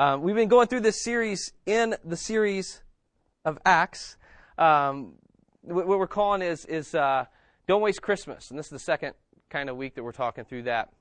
[0.00, 2.82] Um, we've been going through this series in the series
[3.44, 4.16] of Acts.
[4.56, 5.14] Um,
[5.62, 7.24] what we're calling is, is uh,
[7.66, 8.50] Don't Waste Christmas.
[8.50, 9.14] And this is the second
[9.50, 10.92] kind of week that we're talking through that.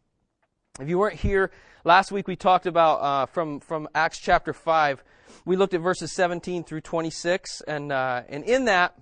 [0.80, 1.52] If you weren't here,
[1.84, 5.04] last week we talked about uh, from, from Acts chapter 5.
[5.46, 7.62] We looked at verses 17 through 26.
[7.68, 9.00] And, uh, and in that,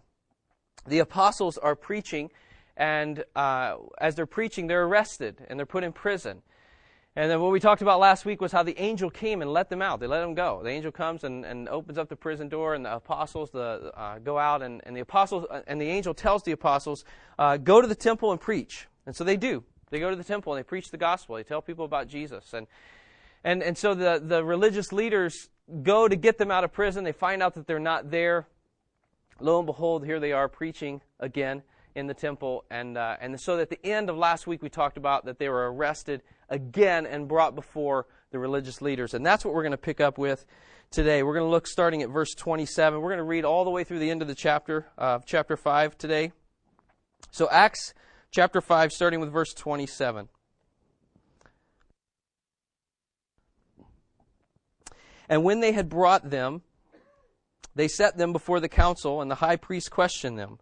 [0.85, 2.31] the apostles are preaching.
[2.75, 6.41] And uh, as they're preaching, they're arrested and they're put in prison.
[7.17, 9.69] And then what we talked about last week was how the angel came and let
[9.69, 10.01] them out.
[10.01, 10.61] They let them go.
[10.61, 14.19] The angel comes and, and opens up the prison door, and the apostles the, uh,
[14.19, 17.05] go out, and, and the apostles uh, and the angel tells the apostles,
[17.39, 19.63] uh, "Go to the temple and preach." And so they do.
[19.91, 21.37] They go to the temple and they preach the gospel.
[21.37, 22.67] They tell people about Jesus, and
[23.45, 25.49] and and so the the religious leaders
[25.83, 27.05] go to get them out of prison.
[27.05, 28.45] They find out that they're not there.
[29.39, 33.57] Lo and behold, here they are preaching again in the temple, and uh, and so
[33.57, 37.27] at the end of last week we talked about that they were arrested again and
[37.27, 39.13] brought before the religious leaders.
[39.13, 40.45] And that's what we're going to pick up with
[40.91, 41.23] today.
[41.23, 43.01] We're going to look starting at verse 27.
[43.01, 45.57] We're going to read all the way through the end of the chapter, uh, chapter
[45.57, 46.31] 5 today.
[47.31, 47.93] So, Acts
[48.31, 50.29] chapter 5, starting with verse 27.
[55.27, 56.61] And when they had brought them,
[57.73, 60.59] they set them before the council, and the high priest questioned them,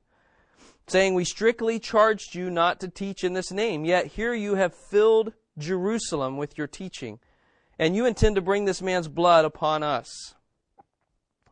[0.87, 4.73] saying, We strictly charged you not to teach in this name, yet here you have
[4.73, 7.19] filled Jerusalem with your teaching,
[7.77, 10.35] and you intend to bring this man's blood upon us.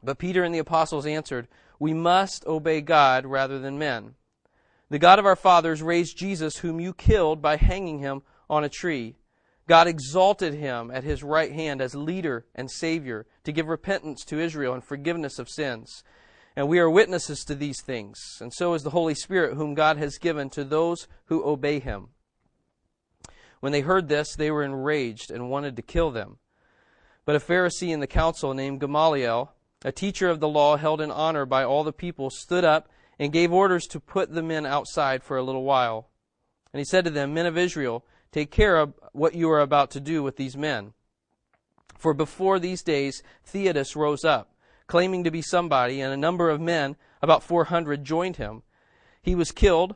[0.03, 1.47] But Peter and the apostles answered,
[1.79, 4.15] We must obey God rather than men.
[4.89, 8.69] The God of our fathers raised Jesus, whom you killed by hanging him on a
[8.69, 9.15] tree.
[9.67, 14.39] God exalted him at his right hand as leader and Savior to give repentance to
[14.39, 16.03] Israel and forgiveness of sins.
[16.55, 19.95] And we are witnesses to these things, and so is the Holy Spirit, whom God
[19.97, 22.09] has given to those who obey him.
[23.61, 26.37] When they heard this, they were enraged and wanted to kill them.
[27.23, 29.53] But a Pharisee in the council named Gamaliel,
[29.85, 32.89] a teacher of the law held in honor by all the people, stood up
[33.19, 36.09] and gave orders to put the men outside for a little while.
[36.73, 39.91] And he said to them, Men of Israel, take care of what you are about
[39.91, 40.93] to do with these men.
[41.97, 44.55] For before these days, Theudas rose up,
[44.87, 48.63] claiming to be somebody, and a number of men, about 400, joined him.
[49.21, 49.95] He was killed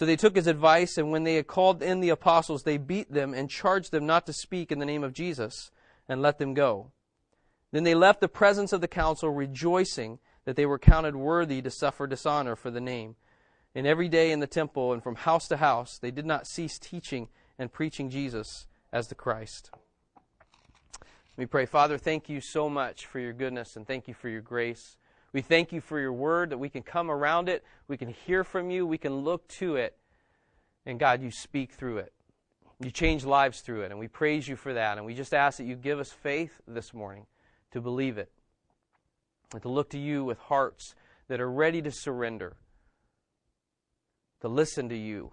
[0.00, 3.12] So they took his advice, and when they had called in the apostles, they beat
[3.12, 5.70] them and charged them not to speak in the name of Jesus,
[6.08, 6.90] and let them go.
[7.70, 11.70] Then they left the presence of the council, rejoicing that they were counted worthy to
[11.70, 13.16] suffer dishonor for the name.
[13.74, 16.78] And every day in the temple and from house to house, they did not cease
[16.78, 17.28] teaching
[17.58, 19.68] and preaching Jesus as the Christ.
[21.02, 21.66] Let me pray.
[21.66, 24.96] Father, thank you so much for your goodness and thank you for your grace.
[25.32, 28.42] We thank you for your word that we can come around it, we can hear
[28.42, 29.96] from you, we can look to it,
[30.86, 32.12] and God, you speak through it.
[32.82, 34.96] You change lives through it, and we praise you for that.
[34.96, 37.26] And we just ask that you give us faith this morning
[37.72, 38.32] to believe it
[39.52, 40.94] and to look to you with hearts
[41.28, 42.56] that are ready to surrender,
[44.40, 45.32] to listen to you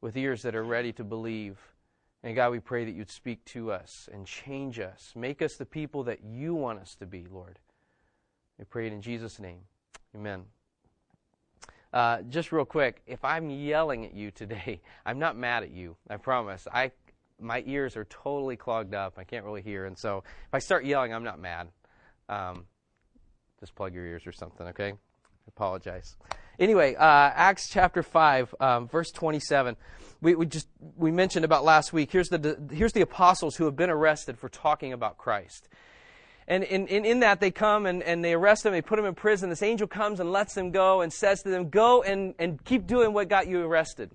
[0.00, 1.58] with ears that are ready to believe.
[2.24, 5.12] And God, we pray that you'd speak to us and change us.
[5.14, 7.60] Make us the people that you want us to be, Lord.
[8.58, 9.60] We pray it in Jesus' name.
[10.14, 10.44] Amen.
[11.92, 15.96] Uh, just real quick, if I'm yelling at you today, I'm not mad at you.
[16.08, 16.66] I promise.
[16.72, 16.92] I
[17.40, 19.14] my ears are totally clogged up.
[19.16, 21.68] I can't really hear, and so if I start yelling, I'm not mad.
[22.28, 22.64] Um,
[23.60, 24.90] just plug your ears or something, okay?
[24.90, 24.96] I
[25.46, 26.16] apologize.
[26.58, 29.76] Anyway, uh, Acts chapter five, um, verse twenty-seven.
[30.20, 30.66] We, we just
[30.96, 32.10] we mentioned about last week.
[32.10, 35.68] Here's the here's the apostles who have been arrested for talking about Christ.
[36.48, 39.04] And in, in, in, that, they come and, and they arrest them, they put them
[39.04, 39.50] in prison.
[39.50, 42.86] This angel comes and lets them go and says to them, Go and, and keep
[42.86, 44.10] doing what got you arrested.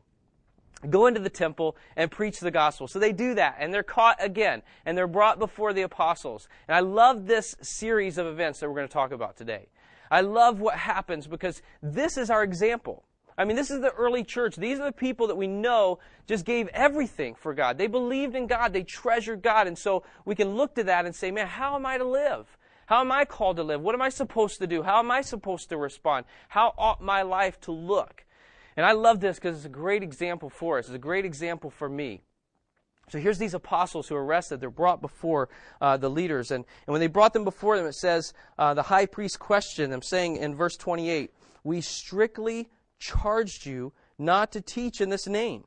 [0.89, 2.87] Go into the temple and preach the gospel.
[2.87, 6.49] So they do that, and they're caught again, and they're brought before the apostles.
[6.67, 9.67] And I love this series of events that we're going to talk about today.
[10.09, 13.03] I love what happens because this is our example.
[13.37, 14.55] I mean, this is the early church.
[14.55, 17.77] These are the people that we know just gave everything for God.
[17.77, 18.73] They believed in God.
[18.73, 19.67] They treasured God.
[19.67, 22.57] And so we can look to that and say, man, how am I to live?
[22.85, 23.81] How am I called to live?
[23.81, 24.83] What am I supposed to do?
[24.83, 26.25] How am I supposed to respond?
[26.49, 28.25] How ought my life to look?
[28.75, 30.85] And I love this because it's a great example for us.
[30.85, 32.21] It's a great example for me.
[33.09, 34.61] So here's these apostles who are arrested.
[34.61, 35.49] They're brought before
[35.81, 36.51] uh, the leaders.
[36.51, 39.91] And, and when they brought them before them, it says uh, the high priest questioned
[39.91, 41.31] them, saying in verse 28,
[41.63, 42.69] We strictly
[43.03, 45.65] charged you not to teach in this name.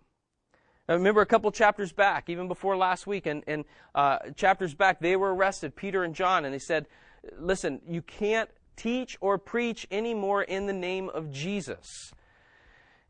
[0.89, 5.01] I remember a couple chapters back, even before last week, and, and uh, chapters back,
[5.01, 6.87] they were arrested, Peter and John, and they said,
[7.39, 12.13] Listen, you can't teach or preach anymore in the name of Jesus.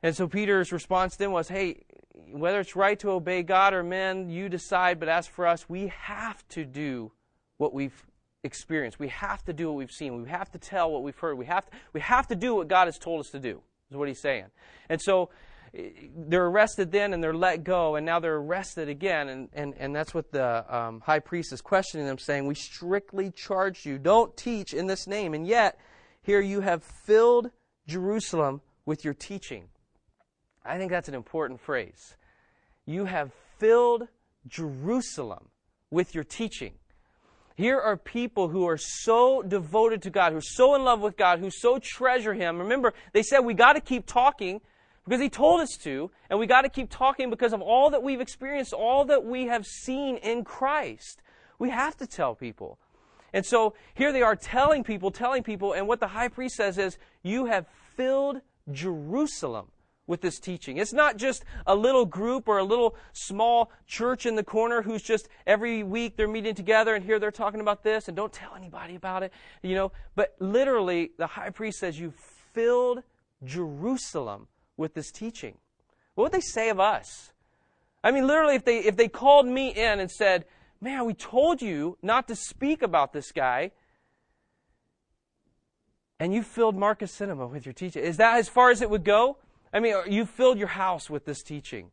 [0.02, 1.84] And so Peter's response then was, Hey,
[2.32, 5.88] whether it's right to obey God or men, you decide, but as for us, we
[5.88, 7.12] have to do
[7.58, 8.06] what we've
[8.43, 8.99] experienced.
[8.99, 10.23] We have to do what we've seen.
[10.23, 11.37] We have to tell what we've heard.
[11.37, 13.61] We have to, we have to do what God has told us to do,
[13.91, 14.47] is what he's saying.
[14.88, 15.31] And so
[15.73, 19.29] they're arrested then and they're let go, and now they're arrested again.
[19.29, 23.31] And, and, and that's what the um, high priest is questioning them, saying, We strictly
[23.31, 25.35] charge you, don't teach in this name.
[25.35, 25.79] And yet,
[26.23, 27.50] here you have filled
[27.87, 29.69] Jerusalem with your teaching.
[30.65, 32.17] I think that's an important phrase.
[32.87, 34.09] You have filled
[34.49, 35.49] Jerusalem
[35.91, 36.75] with your teaching.
[37.56, 41.17] Here are people who are so devoted to God, who are so in love with
[41.17, 42.58] God, who so treasure Him.
[42.58, 44.61] Remember, they said we got to keep talking
[45.05, 48.03] because he told us to, and we got to keep talking because of all that
[48.03, 51.23] we've experienced, all that we have seen in Christ.
[51.58, 52.79] We have to tell people.
[53.32, 56.76] And so here they are telling people, telling people, and what the high priest says
[56.76, 57.67] is, You have
[57.97, 58.41] filled
[58.73, 59.69] Jerusalem
[60.06, 60.76] with this teaching.
[60.76, 65.03] It's not just a little group or a little small church in the corner who's
[65.03, 68.55] just every week they're meeting together and here they're talking about this and don't tell
[68.55, 69.32] anybody about it,
[69.62, 69.93] you know.
[70.14, 72.12] But literally, the high priest says, You
[72.53, 73.03] filled
[73.44, 75.58] Jerusalem with this teaching?
[76.14, 77.32] What would they say of us?
[78.05, 80.44] I mean, literally, if they, if they called me in and said,
[80.81, 83.73] Man, we told you not to speak about this guy,
[86.20, 88.02] and you filled Marcus Cinema with your teaching.
[88.02, 89.38] Is that as far as it would go?
[89.76, 91.90] I mean, you filled your house with this teaching.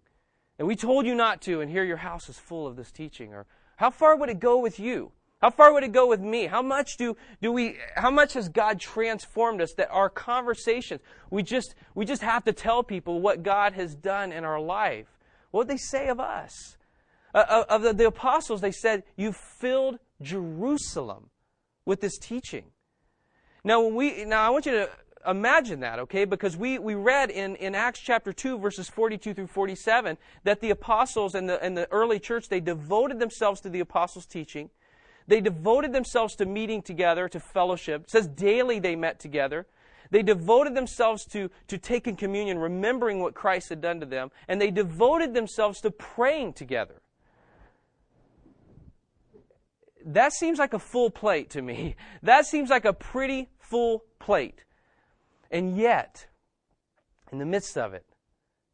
[0.57, 3.33] And we told you not to, and here your house is full of this teaching.
[3.33, 3.45] Or
[3.75, 5.11] how far would it go with you?
[5.41, 6.45] How far would it go with me?
[6.45, 11.43] How much do, do we, how much has God transformed us that our conversations, we
[11.43, 15.07] just, we just have to tell people what God has done in our life?
[15.51, 16.77] What would they say of us?
[17.35, 21.31] Uh, uh, of the, the apostles, they said, You filled Jerusalem
[21.85, 22.63] with this teaching.
[23.65, 24.89] Now, when we, now I want you to
[25.27, 26.25] imagine that, okay?
[26.25, 30.69] Because we, we read in, in Acts chapter 2, verses 42 through 47, that the
[30.69, 34.69] apostles and the, and the early church, they devoted themselves to the apostles' teaching.
[35.27, 38.03] They devoted themselves to meeting together, to fellowship.
[38.03, 39.65] It says daily they met together.
[40.11, 44.61] They devoted themselves to, to taking communion, remembering what Christ had done to them, and
[44.61, 47.01] they devoted themselves to praying together.
[50.05, 51.95] That seems like a full plate to me.
[52.21, 54.63] That seems like a pretty full plate.
[55.53, 56.25] And yet,
[57.31, 58.05] in the midst of it,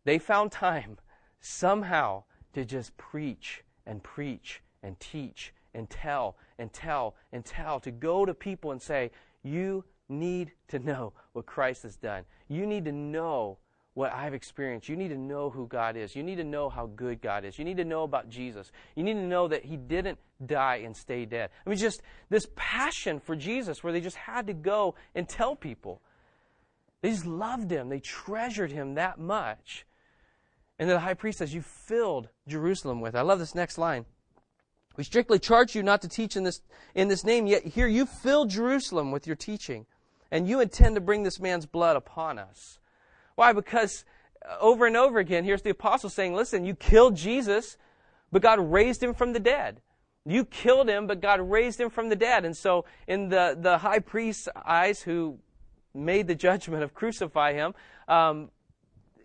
[0.06, 0.98] they found time
[1.42, 2.24] somehow
[2.54, 8.26] to just preach and preach and teach and tell and tell and tell, to go
[8.26, 9.12] to people and say,
[9.44, 12.24] You need to know what Christ has done.
[12.48, 13.58] You need to know
[13.94, 14.88] what I've experienced.
[14.88, 16.16] You need to know who God is.
[16.16, 17.60] You need to know how good God is.
[17.60, 18.72] You need to know about Jesus.
[18.96, 21.50] You need to know that He didn't die and stay dead.
[21.66, 25.58] I mean, just this passion for Jesus where they just had to go and tell
[25.58, 26.02] people.
[27.02, 29.86] They just loved Him, they treasured Him that much.
[30.78, 33.16] And then the high priest says, You filled Jerusalem with.
[33.16, 34.06] I love this next line.
[34.96, 36.62] We strictly charge you not to teach in this,
[36.96, 39.86] in this name, yet here you fill Jerusalem with your teaching,
[40.32, 42.80] and you intend to bring this man's blood upon us.
[43.36, 43.54] Why?
[43.54, 44.04] Because
[44.46, 47.78] uh, over and over again, here's the apostle saying, listen, you killed Jesus,
[48.32, 49.82] but God raised him from the dead.
[50.26, 52.44] You killed him, but God raised him from the dead.
[52.46, 55.40] And so, in the, the high priest's eyes, who
[55.94, 57.74] made the judgment of crucify him,
[58.08, 58.50] um,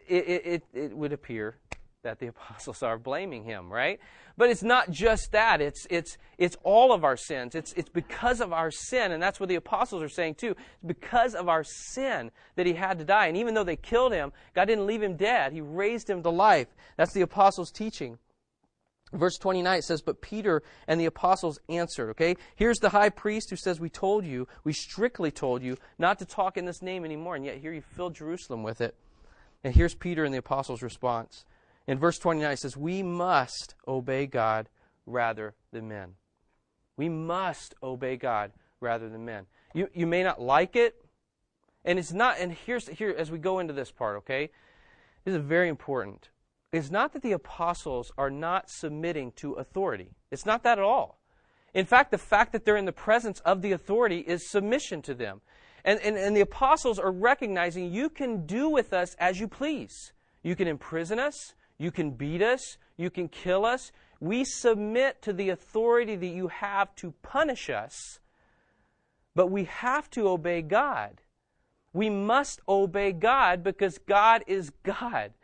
[0.08, 1.56] it, it, it would appear
[2.02, 3.98] that the apostles are blaming him, right?
[4.36, 5.60] But it's not just that.
[5.60, 7.54] It's, it's, it's all of our sins.
[7.54, 9.12] It's, it's because of our sin.
[9.12, 10.56] And that's what the apostles are saying too.
[10.84, 13.28] Because of our sin that he had to die.
[13.28, 15.52] And even though they killed him, God didn't leave him dead.
[15.52, 16.68] He raised him to life.
[16.96, 18.18] That's the apostles' teaching.
[19.14, 22.36] Verse 29 it says, But Peter and the apostles answered, okay?
[22.56, 26.24] Here's the high priest who says, We told you, we strictly told you not to
[26.24, 28.96] talk in this name anymore, and yet here you filled Jerusalem with it.
[29.62, 31.44] And here's Peter and the apostles' response.
[31.86, 34.68] In verse 29, it says, We must obey God
[35.06, 36.14] rather than men.
[36.96, 39.46] We must obey God rather than men.
[39.74, 40.96] You, you may not like it,
[41.84, 44.50] and it's not, and here's here as we go into this part, okay?
[45.24, 46.28] This is very important.
[46.74, 50.16] It's not that the apostles are not submitting to authority.
[50.32, 51.20] It's not that at all.
[51.72, 55.14] In fact, the fact that they're in the presence of the authority is submission to
[55.14, 55.40] them.
[55.84, 60.12] And, and, and the apostles are recognizing you can do with us as you please.
[60.42, 61.54] You can imprison us.
[61.78, 62.76] You can beat us.
[62.96, 63.92] You can kill us.
[64.18, 68.18] We submit to the authority that you have to punish us,
[69.36, 71.20] but we have to obey God.
[71.92, 75.34] We must obey God because God is God.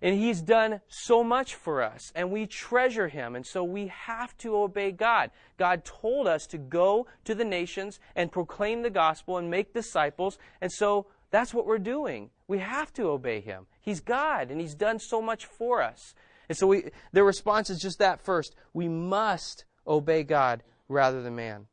[0.00, 4.36] And He's done so much for us, and we treasure Him, and so we have
[4.38, 5.30] to obey God.
[5.56, 10.38] God told us to go to the nations and proclaim the gospel and make disciples,
[10.60, 12.30] and so that's what we're doing.
[12.46, 13.66] We have to obey Him.
[13.80, 16.14] He's God, and He's done so much for us.
[16.48, 18.54] And so we, their response is just that first.
[18.72, 21.66] We must obey God rather than man.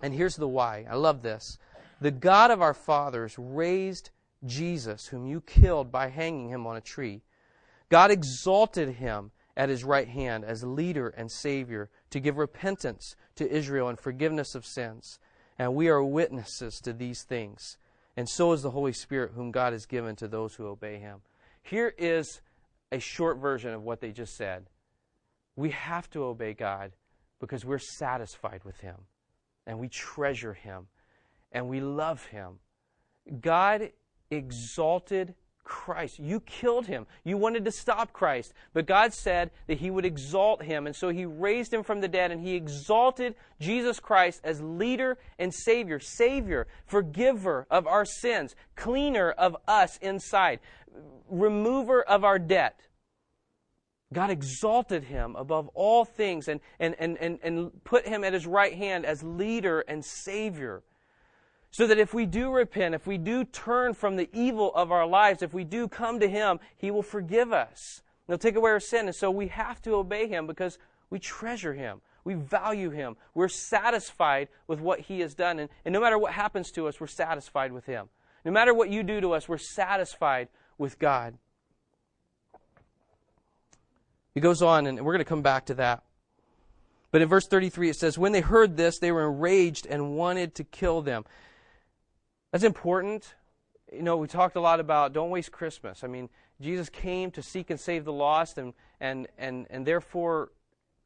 [0.00, 0.86] And here's the why.
[0.90, 1.58] I love this.
[2.00, 4.10] The God of our fathers raised
[4.44, 7.22] Jesus, whom you killed by hanging him on a tree.
[7.88, 13.50] God exalted him at his right hand as leader and Savior to give repentance to
[13.50, 15.18] Israel and forgiveness of sins.
[15.58, 17.76] And we are witnesses to these things.
[18.16, 21.20] And so is the Holy Spirit, whom God has given to those who obey him.
[21.62, 22.40] Here is
[22.92, 24.66] a short version of what they just said.
[25.56, 26.92] We have to obey God
[27.40, 28.96] because we're satisfied with him
[29.66, 30.86] and we treasure him
[31.52, 32.60] and we love him.
[33.40, 33.90] God
[34.30, 35.34] exalted
[35.68, 36.18] Christ.
[36.18, 37.06] You killed him.
[37.24, 38.54] You wanted to stop Christ.
[38.72, 40.86] But God said that he would exalt him.
[40.86, 45.18] And so he raised him from the dead and he exalted Jesus Christ as leader
[45.38, 50.60] and Savior, Savior, forgiver of our sins, cleaner of us inside,
[51.28, 52.80] remover of our debt.
[54.10, 58.46] God exalted him above all things and, and, and, and, and put him at his
[58.46, 60.82] right hand as leader and Savior.
[61.70, 65.06] So that if we do repent, if we do turn from the evil of our
[65.06, 68.02] lives, if we do come to Him, He will forgive us.
[68.26, 69.06] He'll take away our sin.
[69.06, 70.78] And so we have to obey Him because
[71.10, 72.00] we treasure Him.
[72.24, 73.16] We value Him.
[73.34, 75.58] We're satisfied with what He has done.
[75.58, 78.08] And, and no matter what happens to us, we're satisfied with Him.
[78.44, 80.48] No matter what you do to us, we're satisfied
[80.78, 81.36] with God.
[84.34, 86.02] He goes on, and we're going to come back to that.
[87.10, 90.54] But in verse 33, it says, When they heard this, they were enraged and wanted
[90.56, 91.24] to kill them.
[92.52, 93.34] That's important.
[93.92, 96.04] You know, we talked a lot about don't waste Christmas.
[96.04, 96.28] I mean,
[96.60, 100.50] Jesus came to seek and save the lost, and, and, and, and therefore,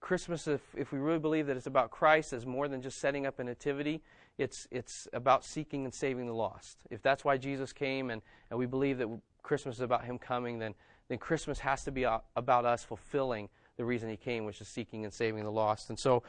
[0.01, 3.27] Christmas, if, if we really believe that it's about Christ, is more than just setting
[3.27, 4.03] up a nativity.
[4.39, 6.79] It's, it's about seeking and saving the lost.
[6.91, 9.09] If that's why Jesus came, and, and we believe that
[9.43, 10.75] Christmas is about Him coming, then,
[11.09, 15.05] then Christmas has to be about us fulfilling the reason He came, which is seeking
[15.05, 15.91] and saving the lost.
[15.91, 16.23] And so,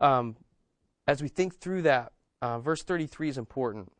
[0.00, 0.36] um,
[1.06, 3.92] as we think through that, uh, verse 33 is important.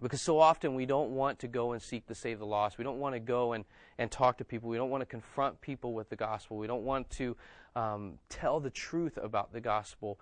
[0.00, 2.78] Because so often we don't want to go and seek to save the lost.
[2.78, 3.64] We don't want to go and,
[3.98, 4.68] and talk to people.
[4.68, 6.56] We don't want to confront people with the gospel.
[6.56, 7.36] We don't want to
[7.74, 10.20] um, tell the truth about the gospel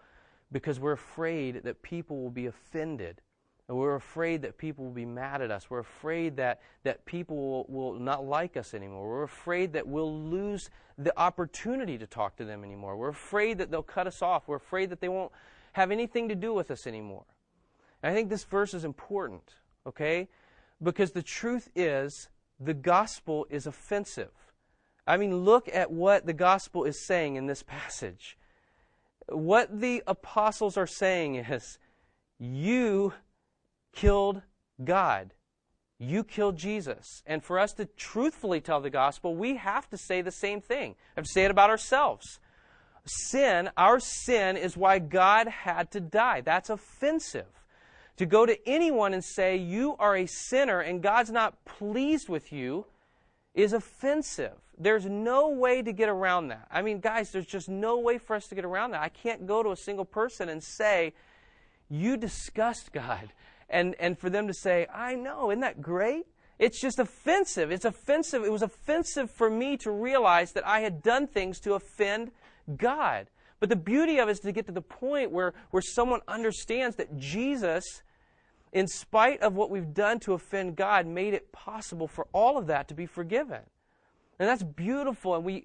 [0.50, 3.20] because we're afraid that people will be offended.
[3.68, 5.68] And we're afraid that people will be mad at us.
[5.68, 9.08] We're afraid that, that people will, will not like us anymore.
[9.08, 12.96] We're afraid that we'll lose the opportunity to talk to them anymore.
[12.96, 14.44] We're afraid that they'll cut us off.
[14.46, 15.32] We're afraid that they won't
[15.72, 17.24] have anything to do with us anymore.
[18.02, 19.42] And I think this verse is important
[19.86, 20.28] okay?
[20.82, 22.28] Because the truth is,
[22.58, 24.32] the gospel is offensive.
[25.06, 28.36] I mean, look at what the gospel is saying in this passage.
[29.28, 31.78] What the apostles are saying is,
[32.38, 33.14] you
[33.92, 34.42] killed
[34.82, 35.32] God.
[35.98, 37.22] You killed Jesus.
[37.26, 40.90] And for us to truthfully tell the gospel, we have to say the same thing.
[40.90, 42.38] We have to say it about ourselves.
[43.06, 46.40] Sin, our sin, is why God had to die.
[46.42, 47.46] That's offensive.
[48.18, 52.52] To go to anyone and say, you are a sinner and God's not pleased with
[52.52, 52.86] you,
[53.54, 54.52] is offensive.
[54.78, 56.68] There's no way to get around that.
[56.70, 59.00] I mean, guys, there's just no way for us to get around that.
[59.00, 61.14] I can't go to a single person and say,
[61.88, 63.32] you disgust God.
[63.68, 66.26] And, and for them to say, I know, isn't that great?
[66.58, 67.70] It's just offensive.
[67.70, 68.44] It's offensive.
[68.44, 72.30] It was offensive for me to realize that I had done things to offend
[72.76, 73.28] God.
[73.60, 76.96] But the beauty of it is to get to the point where, where someone understands
[76.96, 78.02] that Jesus
[78.76, 82.66] in spite of what we've done to offend God, made it possible for all of
[82.66, 83.62] that to be forgiven.
[84.38, 85.34] And that's beautiful.
[85.34, 85.64] And we,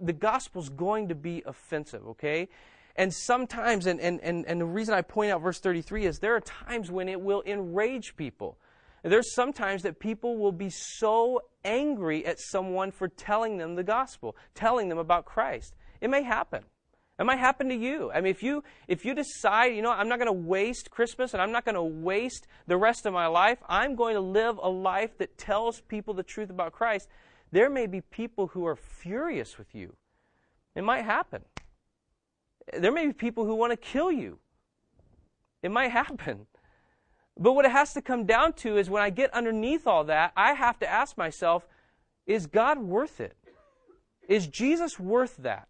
[0.00, 2.48] the gospel's going to be offensive, okay?
[2.96, 6.34] And sometimes, and, and, and, and the reason I point out verse 33 is there
[6.34, 8.56] are times when it will enrage people.
[9.02, 14.36] There's sometimes that people will be so angry at someone for telling them the gospel,
[14.54, 15.74] telling them about Christ.
[16.00, 16.64] It may happen.
[17.22, 18.10] It might happen to you.
[18.10, 21.32] I mean, if you if you decide, you know, I'm not going to waste Christmas
[21.32, 23.58] and I'm not going to waste the rest of my life.
[23.68, 27.06] I'm going to live a life that tells people the truth about Christ.
[27.52, 29.94] There may be people who are furious with you.
[30.74, 31.44] It might happen.
[32.76, 34.40] There may be people who want to kill you.
[35.62, 36.48] It might happen.
[37.38, 40.32] But what it has to come down to is when I get underneath all that,
[40.36, 41.68] I have to ask myself,
[42.26, 43.36] is God worth it?
[44.26, 45.68] Is Jesus worth that?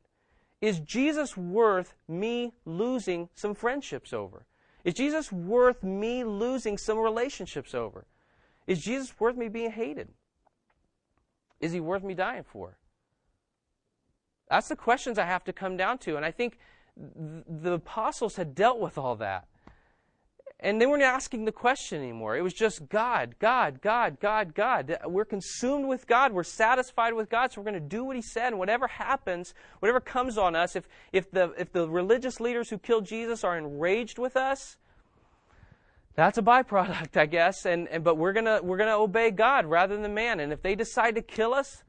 [0.62, 4.46] Is Jesus worth me losing some friendships over?
[4.84, 8.06] Is Jesus worth me losing some relationships over?
[8.68, 10.08] Is Jesus worth me being hated?
[11.60, 12.78] Is he worth me dying for?
[14.48, 16.16] That's the questions I have to come down to.
[16.16, 16.58] And I think
[16.96, 19.46] the apostles had dealt with all that.
[20.64, 22.36] And they weren't asking the question anymore.
[22.36, 24.96] It was just God, God, God, God, God.
[25.06, 26.32] We're consumed with God.
[26.32, 28.52] We're satisfied with God, so we're going to do what He said.
[28.52, 32.78] And whatever happens, whatever comes on us, if, if, the, if the religious leaders who
[32.78, 34.76] killed Jesus are enraged with us,
[36.14, 37.66] that's a byproduct, I guess.
[37.66, 40.40] And, and but we're gonna we're gonna obey God rather than man.
[40.40, 41.82] And if they decide to kill us,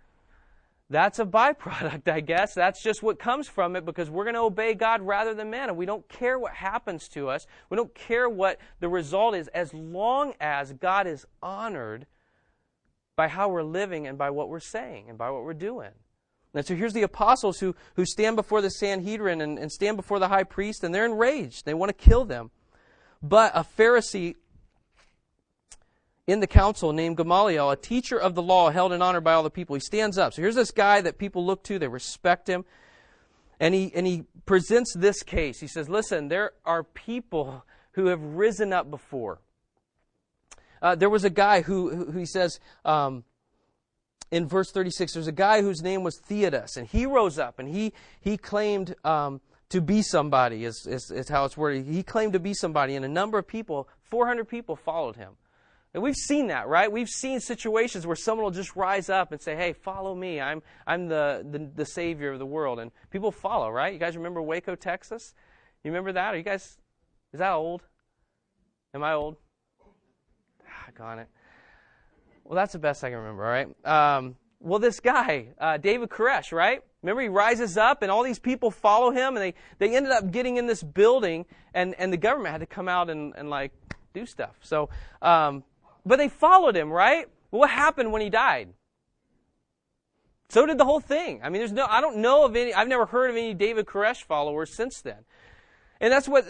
[0.89, 2.53] that's a byproduct, I guess.
[2.53, 5.69] That's just what comes from it because we're going to obey God rather than man.
[5.69, 7.47] And we don't care what happens to us.
[7.69, 12.05] We don't care what the result is as long as God is honored
[13.15, 15.91] by how we're living and by what we're saying and by what we're doing.
[16.53, 20.19] And so here's the apostles who, who stand before the Sanhedrin and, and stand before
[20.19, 21.65] the high priest, and they're enraged.
[21.65, 22.51] They want to kill them.
[23.23, 24.35] But a Pharisee
[26.25, 29.43] in the council named Gamaliel, a teacher of the law held in honor by all
[29.43, 29.75] the people.
[29.75, 30.33] He stands up.
[30.33, 32.65] So here's this guy that people look to, they respect him.
[33.59, 35.59] And he, and he presents this case.
[35.59, 39.39] He says, Listen, there are people who have risen up before.
[40.81, 43.23] Uh, there was a guy who, who, he says um,
[44.31, 47.69] in verse 36, there's a guy whose name was Theudas, and he rose up and
[47.69, 49.39] he, he claimed um,
[49.69, 51.85] to be somebody, is, is, is how it's worded.
[51.85, 55.33] He claimed to be somebody, and a number of people, 400 people, followed him.
[55.93, 56.91] And we've seen that, right?
[56.91, 60.41] We've seen situations where someone will just rise up and say, hey, follow me.
[60.41, 62.79] I'm, I'm the, the, the savior of the world.
[62.79, 63.93] And people follow, right?
[63.93, 65.35] You guys remember Waco, Texas?
[65.83, 66.33] You remember that?
[66.33, 66.79] Are you guys,
[67.31, 67.83] is that old?
[68.95, 69.35] Am I old?
[70.67, 71.27] Ah, got it.
[72.43, 73.85] Well, that's the best I can remember, all right?
[74.17, 76.81] Um, well, this guy, uh, David Koresh, right?
[77.03, 80.31] Remember, he rises up and all these people follow him, and they, they ended up
[80.31, 83.71] getting in this building, and, and the government had to come out and, and like
[84.13, 84.55] do stuff.
[84.61, 84.89] So,
[85.21, 85.63] um,
[86.05, 87.27] but they followed him, right?
[87.53, 88.69] what happened when he died?
[90.49, 91.41] So did the whole thing.
[91.43, 93.85] I mean, there's no, I don't know of any, I've never heard of any David
[93.85, 95.25] Koresh followers since then.
[96.01, 96.45] And that's what,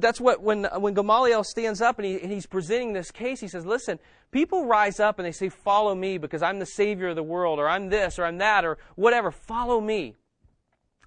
[0.00, 3.48] that's what when, when Gamaliel stands up and, he, and he's presenting this case, he
[3.48, 3.98] says, listen,
[4.30, 7.58] people rise up and they say, follow me because I'm the savior of the world,
[7.58, 9.30] or I'm this, or I'm that, or whatever.
[9.30, 10.14] Follow me.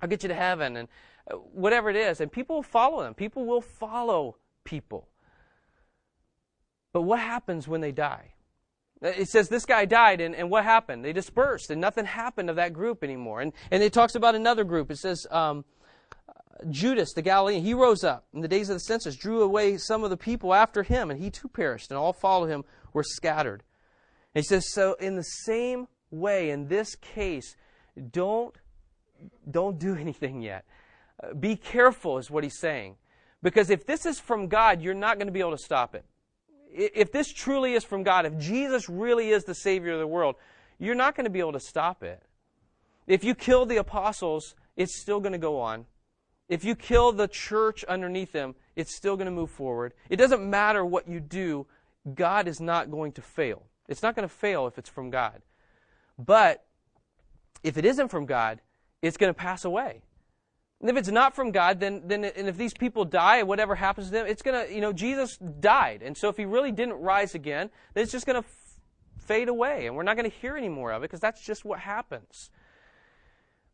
[0.01, 0.87] I'll get you to heaven, and
[1.31, 2.19] uh, whatever it is.
[2.19, 3.13] And people will follow them.
[3.13, 5.07] People will follow people.
[6.95, 8.35] But what happens when they die?
[9.01, 11.03] It says this guy died, and, and what happened?
[11.03, 13.41] They dispersed, and nothing happened of that group anymore.
[13.41, 14.89] And, and it talks about another group.
[14.89, 15.65] It says um,
[16.69, 20.05] Judas, the Galilean, he rose up in the days of the census, drew away some
[20.05, 23.63] of the people after him, and he too perished, and all followed him were scattered.
[24.33, 27.57] And he says, so in the same way, in this case,
[28.09, 28.55] don't,
[29.51, 30.63] don't do anything yet.
[31.21, 32.95] Uh, be careful, is what he's saying.
[33.43, 36.05] Because if this is from God, you're not going to be able to stop it
[36.75, 40.35] if this truly is from God, if Jesus really is the Savior of the world,
[40.77, 42.21] you're not going to be able to stop it.
[43.07, 45.85] If you kill the apostles, it's still going to go on.
[46.49, 49.93] If you kill the church underneath them, it's still going to move forward.
[50.09, 51.65] It doesn't matter what you do,
[52.13, 53.63] God is not going to fail.
[53.87, 55.41] It's not going to fail if it's from God.
[56.19, 56.65] But
[57.63, 58.61] if it isn't from God,
[59.01, 60.01] it's going to pass away.
[60.81, 64.07] And if it's not from God, then, then and if these people die, whatever happens
[64.07, 66.01] to them, it's going to, you know, Jesus died.
[66.03, 68.81] And so if he really didn't rise again, then it's just going to f-
[69.17, 69.87] fade away.
[69.87, 72.49] And we're not going to hear any more of it because that's just what happens.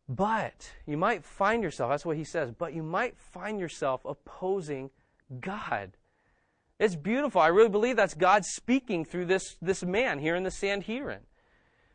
[0.08, 4.90] But you might find yourself, that's what he says, but you might find yourself opposing
[5.40, 5.96] God.
[6.78, 7.40] It's beautiful.
[7.40, 11.20] I really believe that's God speaking through this, this man here in the Sanhedrin.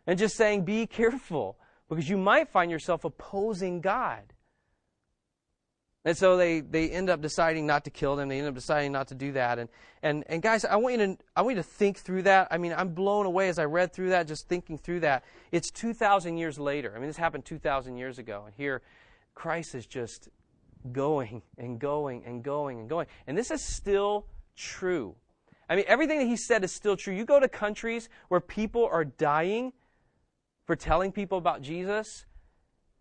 [0.06, 1.58] And just saying, be careful,
[1.90, 4.34] because you might find yourself opposing God.
[6.08, 8.30] And so they, they end up deciding not to kill them.
[8.30, 9.60] They end up deciding not to do that.
[9.60, 9.68] And,
[10.02, 12.48] and, and guys, I want, you to, I want you to think through that.
[12.50, 15.26] I mean, I'm blown away as I read through that, just thinking through that.
[15.52, 16.94] It's 2,000 years later.
[16.96, 18.44] I mean, this happened 2,000 years ago.
[18.46, 18.84] And here,
[19.36, 20.30] Christ is just
[20.94, 23.08] going and going and going and going.
[23.28, 25.14] And this is still true.
[25.70, 27.14] I mean, everything that he said is still true.
[27.14, 29.74] You go to countries where people are dying
[30.64, 32.26] for telling people about Jesus,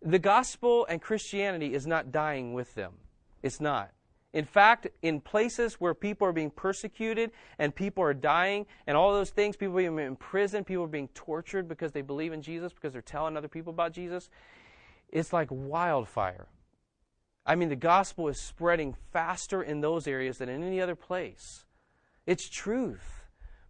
[0.01, 2.93] the gospel and Christianity is not dying with them.
[3.41, 3.91] It's not.
[4.33, 9.13] In fact, in places where people are being persecuted and people are dying and all
[9.13, 12.41] those things, people are being in prison, people are being tortured because they believe in
[12.41, 14.29] Jesus, because they're telling other people about Jesus,
[15.09, 16.47] it's like wildfire.
[17.45, 21.65] I mean, the gospel is spreading faster in those areas than in any other place.
[22.25, 23.23] It's truth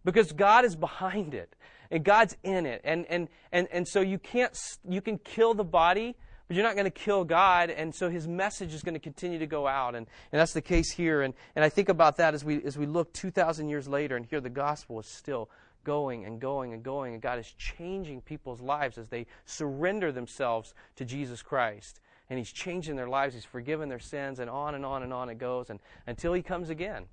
[0.04, 1.54] because God is behind it
[1.90, 2.80] and God's in it.
[2.84, 4.56] And, and, and, and so you can't,
[4.88, 8.26] you can kill the body, but you're not going to kill God, and so his
[8.26, 9.94] message is going to continue to go out.
[9.94, 11.22] And, and that's the case here.
[11.22, 14.24] And, and I think about that as we, as we look 2,000 years later and
[14.24, 15.50] hear the gospel is still
[15.84, 20.74] going and going and going, and God is changing people's lives as they surrender themselves
[20.96, 22.00] to Jesus Christ.
[22.30, 25.30] And he's changing their lives, he's forgiven their sins, and on and on and on
[25.30, 27.06] it goes, and until he comes again.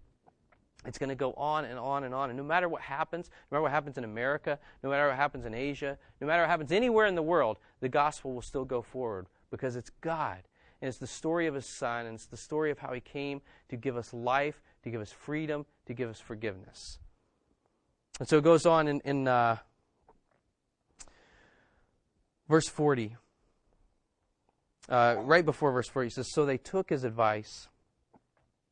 [0.86, 2.30] It's going to go on and on and on.
[2.30, 5.46] And no matter what happens, no matter what happens in America, no matter what happens
[5.46, 8.82] in Asia, no matter what happens anywhere in the world, the gospel will still go
[8.82, 10.44] forward because it's God.
[10.82, 13.42] And it's the story of His Son, and it's the story of how He came
[13.70, 17.00] to give us life, to give us freedom, to give us forgiveness.
[18.20, 19.58] And so it goes on in, in uh,
[22.48, 23.16] verse 40.
[24.88, 27.68] Uh, right before verse 40, he says, So they took his advice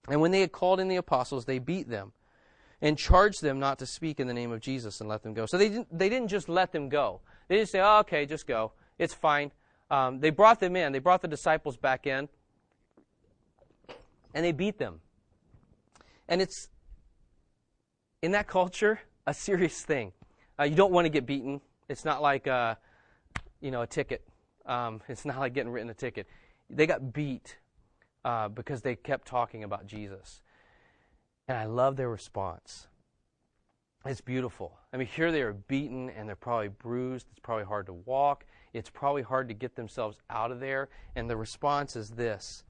[0.09, 2.11] and when they had called in the apostles, they beat them
[2.81, 5.45] and charged them not to speak in the name of Jesus and let them go.
[5.45, 7.21] So they didn't, they didn't just let them go.
[7.47, 8.73] They didn't say, oh, okay, just go.
[8.99, 9.51] It's fine.
[9.89, 10.91] Um, they brought them in.
[10.91, 12.27] They brought the disciples back in.
[14.33, 14.99] And they beat them.
[16.27, 16.67] And it's,
[18.21, 20.11] in that culture, a serious thing.
[20.59, 21.61] Uh, you don't want to get beaten.
[21.87, 22.75] It's not like, uh,
[23.61, 24.23] you know, a ticket.
[24.65, 26.27] Um, it's not like getting written a ticket.
[26.69, 27.57] They got beat
[28.25, 30.41] uh, because they kept talking about Jesus.
[31.47, 32.87] And I love their response.
[34.05, 34.77] It's beautiful.
[34.91, 37.27] I mean, here they are beaten and they're probably bruised.
[37.31, 38.45] It's probably hard to walk.
[38.73, 40.89] It's probably hard to get themselves out of there.
[41.15, 42.63] And the response is this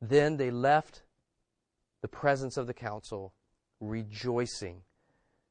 [0.00, 1.02] Then they left
[2.02, 3.32] the presence of the council,
[3.80, 4.82] rejoicing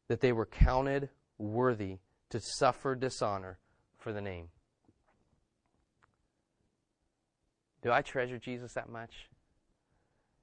[0.08, 1.10] that they were counted
[1.40, 1.98] worthy
[2.30, 3.58] to suffer dishonor
[3.98, 4.50] for the name.
[7.84, 9.30] Do I treasure Jesus that much?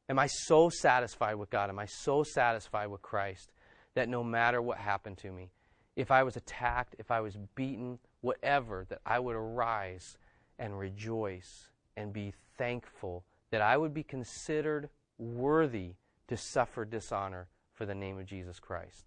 [0.08, 1.70] Am I so satisfied with God?
[1.70, 3.50] Am I so satisfied with Christ
[3.94, 5.50] that no matter what happened to me,
[5.96, 10.18] if I was attacked, if I was beaten, whatever, that I would arise
[10.58, 15.94] and rejoice and be thankful that I would be considered worthy
[16.28, 19.06] to suffer dishonor for the name of Jesus Christ?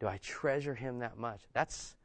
[0.00, 1.40] Do I treasure him that much?
[1.52, 1.96] That's,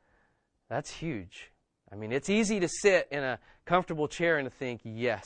[0.70, 1.51] that's huge.
[1.92, 5.26] I mean, it's easy to sit in a comfortable chair and to think, yes,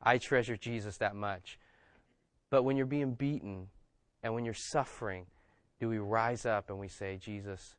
[0.00, 1.58] I treasure Jesus that much.
[2.50, 3.68] But when you're being beaten
[4.22, 5.26] and when you're suffering,
[5.80, 7.74] do we rise up and we say, Jesus,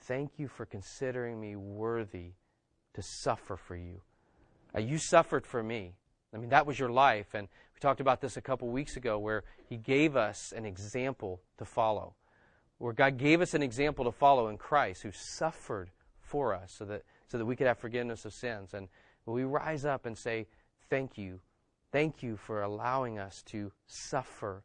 [0.00, 2.32] thank you for considering me worthy
[2.94, 4.00] to suffer for you?
[4.74, 5.94] Uh, you suffered for me.
[6.34, 7.34] I mean, that was your life.
[7.34, 11.40] And we talked about this a couple weeks ago where He gave us an example
[11.58, 12.14] to follow.
[12.78, 16.84] Where God gave us an example to follow in Christ who suffered for us so
[16.86, 18.74] that so that we could have forgiveness of sins.
[18.74, 18.88] And
[19.24, 20.46] we rise up and say,
[20.90, 21.40] Thank you.
[21.90, 24.64] Thank you for allowing us to suffer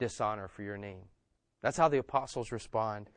[0.00, 1.04] dishonor for your name.
[1.62, 3.10] That's how the apostles respond.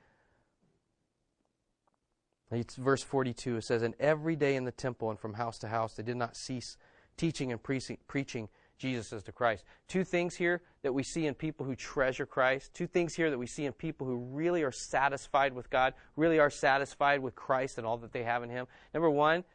[2.52, 3.58] It's verse 42.
[3.58, 6.18] It says, And every day in the temple and from house to house, they did
[6.18, 6.78] not cease
[7.18, 8.50] teaching and preaching
[8.84, 9.64] Jesus as the Christ.
[9.88, 12.74] Two things here that we see in people who treasure Christ.
[12.74, 16.38] Two things here that we see in people who really are satisfied with God, really
[16.38, 18.68] are satisfied with Christ and all that they have in Him.
[18.94, 19.46] Number one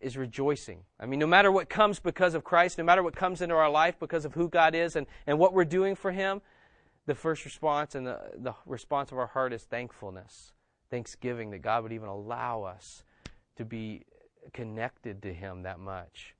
[0.00, 0.80] is rejoicing.
[0.98, 3.70] I mean, no matter what comes because of Christ, no matter what comes into our
[3.70, 6.42] life because of who God is and, and what we're doing for Him,
[7.06, 10.50] the first response and the, the response of our heart is thankfulness,
[10.90, 13.04] thanksgiving that God would even allow us
[13.54, 14.02] to be
[14.52, 16.34] connected to Him that much.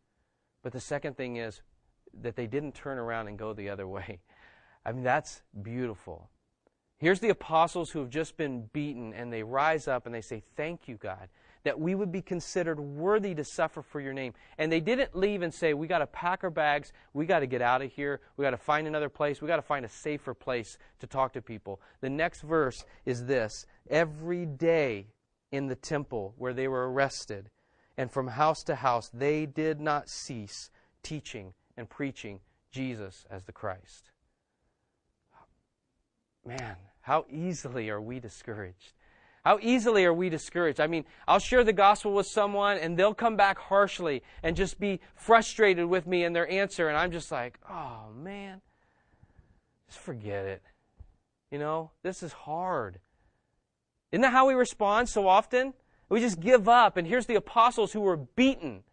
[0.65, 1.63] But the second thing is
[2.21, 4.21] that they didn't turn around and go the other way.
[4.85, 6.29] I mean, that's beautiful.
[7.03, 10.41] Here's the apostles who have just been beaten, and they rise up and they say,
[10.57, 11.29] Thank you, God,
[11.65, 14.35] that we would be considered worthy to suffer for your name.
[14.57, 17.47] And they didn't leave and say, We got to pack our bags, we got to
[17.47, 19.89] get out of here, we got to find another place, we got to find a
[19.89, 21.81] safer place to talk to people.
[22.03, 25.09] The next verse is this Every day
[25.51, 27.51] in the temple where they were arrested,
[27.97, 30.71] and from house to house, they did not cease
[31.03, 34.11] teaching and preaching Jesus as the Christ.
[36.45, 38.93] Man, how easily are we discouraged?
[39.45, 40.81] How easily are we discouraged?
[40.81, 44.79] I mean, I'll share the gospel with someone and they'll come back harshly and just
[44.79, 46.89] be frustrated with me in their answer.
[46.89, 48.61] And I'm just like, oh man,
[49.89, 50.63] just forget it.
[51.51, 53.01] You know, this is hard.
[54.13, 55.75] Isn't that how we respond so often?
[56.09, 56.97] We just give up.
[56.97, 58.85] And here's the apostles who were beaten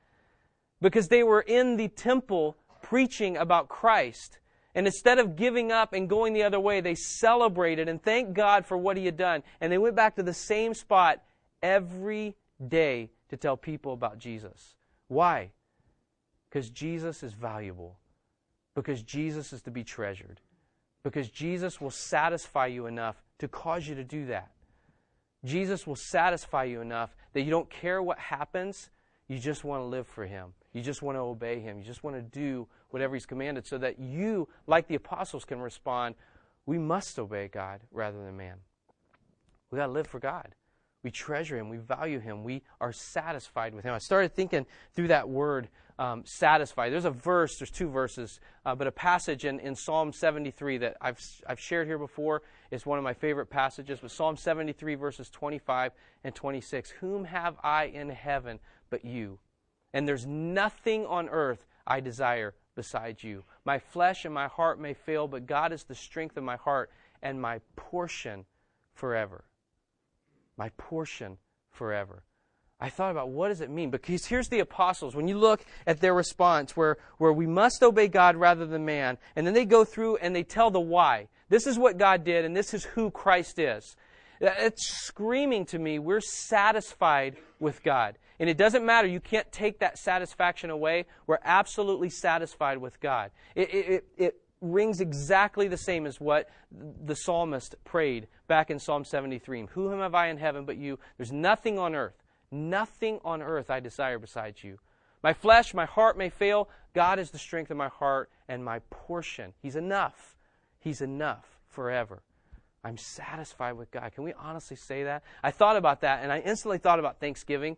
[0.82, 4.40] because they were in the temple preaching about Christ.
[4.76, 8.66] And instead of giving up and going the other way, they celebrated and thanked God
[8.66, 9.44] for what He had done.
[9.62, 11.24] And they went back to the same spot
[11.62, 12.36] every
[12.68, 14.76] day to tell people about Jesus.
[15.08, 15.52] Why?
[16.50, 17.98] Because Jesus is valuable.
[18.76, 20.40] Because Jesus is to be treasured.
[21.04, 24.52] Because Jesus will satisfy you enough to cause you to do that.
[25.46, 28.90] Jesus will satisfy you enough that you don't care what happens
[29.30, 30.54] you just want to live for Him.
[30.74, 31.80] You just want to obey Him.
[31.80, 35.60] You just want to do whatever He's commanded so that you, like the apostles, can
[35.60, 36.16] respond,
[36.66, 38.58] we must obey God rather than man.
[39.72, 40.56] We got to live for God.
[41.04, 41.70] We treasure Him.
[41.70, 42.44] We value Him.
[42.44, 43.94] We are satisfied with Him.
[43.94, 46.92] I started thinking through that word, um, satisfied.
[46.92, 50.98] There's a verse, there's two verses, uh, but a passage in, in Psalm 73 that
[51.02, 54.00] I've, I've shared here before is one of my favorite passages.
[54.02, 55.92] But Psalm 73, verses 25
[56.24, 59.40] and 26 Whom have I in heaven but you?
[59.94, 63.44] And there's nothing on earth I desire beside you.
[63.66, 66.92] My flesh and my heart may fail, but God is the strength of my heart
[67.22, 68.46] and my portion
[68.94, 69.44] forever
[70.60, 71.38] my portion
[71.72, 72.22] forever.
[72.82, 73.90] I thought about what does it mean?
[73.90, 75.16] Because here's the apostles.
[75.16, 79.18] When you look at their response, where, where we must obey God rather than man,
[79.36, 81.30] and then they go through and they tell the why.
[81.50, 83.96] This is what God did, and this is who Christ is.
[84.40, 88.18] It's screaming to me, we're satisfied with God.
[88.40, 91.06] And it doesn't matter, you can't take that satisfaction away.
[91.28, 93.32] We're absolutely satisfied with God.
[93.56, 99.06] It, it, it, rings exactly the same as what the psalmist prayed back in Psalm
[99.06, 99.68] 73.
[99.72, 101.00] Who have I in heaven but you?
[101.18, 102.22] There's nothing on earth,
[102.52, 104.80] nothing on earth I desire besides you.
[105.24, 106.70] My flesh, my heart may fail.
[106.94, 109.54] God is the strength of my heart and my portion.
[109.62, 110.38] He's enough.
[110.80, 112.22] He's enough forever.
[112.84, 114.14] I'm satisfied with God.
[114.14, 115.24] Can we honestly say that?
[115.44, 117.76] I thought about that, and I instantly thought about Thanksgiving.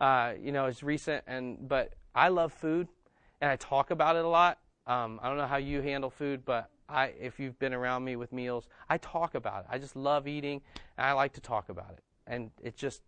[0.00, 2.88] Uh, you know, it's recent, and but I love food,
[3.40, 4.58] and I talk about it a lot.
[4.86, 8.16] Um, I don't know how you handle food, but I, if you've been around me
[8.16, 9.66] with meals, I talk about it.
[9.70, 10.60] I just love eating,
[10.96, 12.02] and I like to talk about it.
[12.26, 13.02] And it just,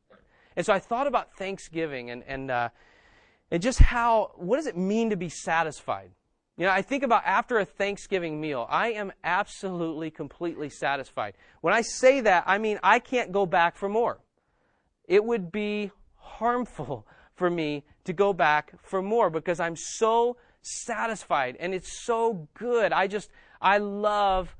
[0.56, 2.68] and so I thought about Thanksgiving and and uh,
[3.50, 6.10] and just how what does it mean to be satisfied?
[6.56, 11.34] You know, I think about after a Thanksgiving meal, I am absolutely, completely satisfied.
[11.60, 14.18] When I say that, I mean I can't go back for more.
[15.04, 15.92] It would be
[16.28, 22.48] harmful for me to go back for more because I'm so satisfied and it's so
[22.54, 22.92] good.
[22.92, 24.56] I just, I love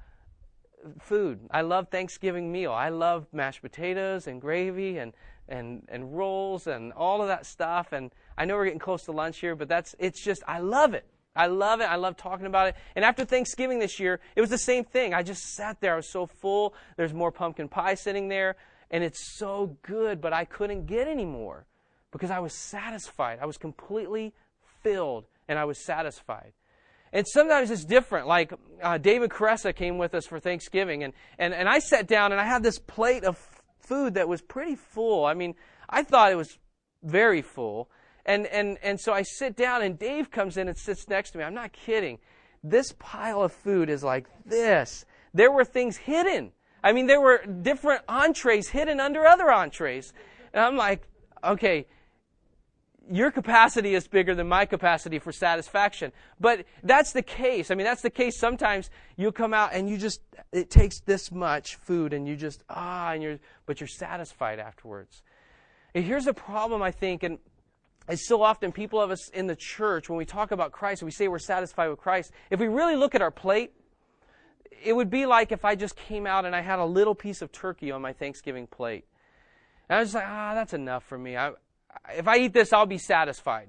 [1.00, 1.40] food.
[1.50, 2.72] I love Thanksgiving meal.
[2.72, 5.12] I love mashed potatoes and gravy and,
[5.48, 7.92] and, and rolls and all of that stuff.
[7.92, 10.94] And I know we're getting close to lunch here, but that's, it's just, I love
[10.94, 11.04] it.
[11.34, 11.84] I love it.
[11.84, 12.76] I love talking about it.
[12.96, 15.14] And after Thanksgiving this year, it was the same thing.
[15.14, 15.94] I just sat there.
[15.94, 16.74] I was so full.
[16.96, 18.56] There's more pumpkin pie sitting there.
[18.90, 21.66] And it's so good, but I couldn't get any more
[22.10, 23.38] because I was satisfied.
[23.40, 24.32] I was completely
[24.82, 26.52] filled and I was satisfied.
[27.12, 28.26] And sometimes it's different.
[28.26, 32.32] Like uh, David Caressa came with us for Thanksgiving, and, and, and I sat down
[32.32, 33.38] and I had this plate of
[33.80, 35.24] food that was pretty full.
[35.24, 35.54] I mean,
[35.88, 36.58] I thought it was
[37.02, 37.90] very full.
[38.26, 41.38] And, and, and so I sit down, and Dave comes in and sits next to
[41.38, 41.44] me.
[41.44, 42.18] I'm not kidding.
[42.62, 45.06] This pile of food is like this.
[45.32, 46.52] There were things hidden.
[46.82, 50.12] I mean, there were different entrees hidden under other entrees.
[50.52, 51.06] And I'm like,
[51.42, 51.86] okay,
[53.10, 56.12] your capacity is bigger than my capacity for satisfaction.
[56.38, 57.70] But that's the case.
[57.70, 58.38] I mean, that's the case.
[58.38, 60.20] Sometimes you'll come out and you just,
[60.52, 65.22] it takes this much food and you just, ah, and you're, but you're satisfied afterwards.
[65.94, 67.38] And here's a problem, I think, and
[68.08, 71.10] it's so often people of us in the church, when we talk about Christ, we
[71.10, 72.32] say we're satisfied with Christ.
[72.50, 73.72] If we really look at our plate,
[74.84, 77.42] it would be like if I just came out and I had a little piece
[77.42, 79.04] of turkey on my Thanksgiving plate.
[79.88, 81.36] And I was like, ah, that's enough for me.
[81.36, 81.52] I,
[82.10, 83.68] if I eat this, I'll be satisfied.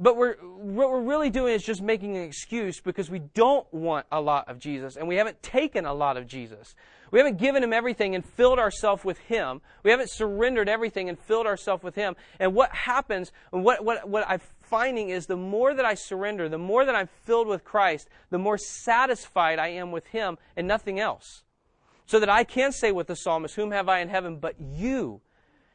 [0.00, 4.06] But we're, what we're really doing is just making an excuse because we don't want
[4.12, 6.74] a lot of Jesus and we haven't taken a lot of Jesus.
[7.10, 9.60] We haven't given him everything and filled ourselves with him.
[9.82, 12.16] We haven't surrendered everything and filled ourselves with him.
[12.38, 16.48] And what happens, and what, what, what I'm finding is the more that I surrender,
[16.48, 20.68] the more that I'm filled with Christ, the more satisfied I am with him and
[20.68, 21.42] nothing else.
[22.06, 25.20] So that I can say with the psalmist, Whom have I in heaven but you?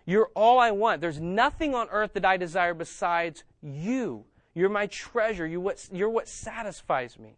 [0.05, 1.01] You're all I want.
[1.01, 4.25] There's nothing on earth that I desire besides you.
[4.53, 5.47] You're my treasure.
[5.47, 7.37] You're what, you're what satisfies me.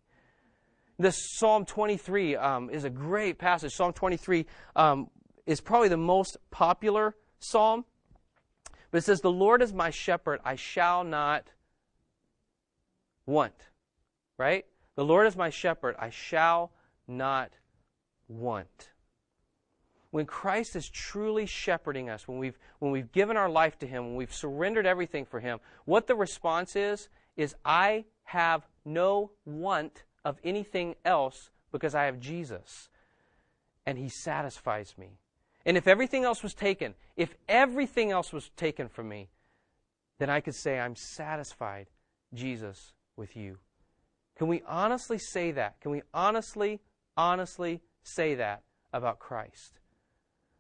[0.98, 3.74] This Psalm 23 um, is a great passage.
[3.74, 5.10] Psalm 23 um,
[5.46, 7.86] is probably the most popular psalm.
[8.92, 11.52] But it says, The Lord is my shepherd, I shall not
[13.26, 13.56] want.
[14.38, 14.66] Right?
[14.96, 16.72] The Lord is my shepherd, I shall
[17.08, 17.52] not
[18.28, 18.90] want
[20.16, 24.06] when Christ is truly shepherding us, when we've, when we've given our life to Him,
[24.06, 30.06] when we've surrendered everything for Him, what the response is, is I have no want
[30.26, 32.90] of anything else because I have Jesus.
[33.86, 35.20] And He satisfies me.
[35.66, 39.30] And if everything else was taken, if everything else was taken from me,
[40.20, 41.88] then I could say, I'm satisfied,
[42.34, 43.58] Jesus, with you.
[44.38, 45.80] Can we honestly say that?
[45.82, 46.82] Can we honestly,
[47.16, 49.80] honestly say that about Christ?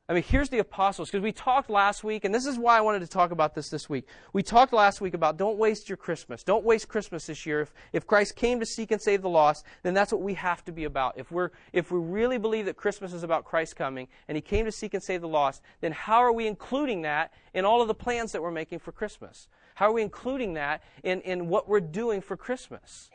[0.08, 2.82] I mean, here's the apostles, because we talked last week, and this is why I
[2.82, 4.08] wanted to talk about this this week.
[4.34, 6.44] We talked last week about don't waste your Christmas.
[6.44, 7.62] Don't waste Christmas this year.
[7.62, 10.64] If, if Christ came to seek and save the lost, then that's what we have
[10.66, 11.18] to be about.
[11.18, 14.66] If, we're, if we really believe that Christmas is about Christ coming, and He came
[14.66, 17.88] to seek and save the lost, then how are we including that in all of
[17.88, 19.48] the plans that we're making for Christmas?
[19.74, 23.10] How are we including that in, in what we're doing for Christmas?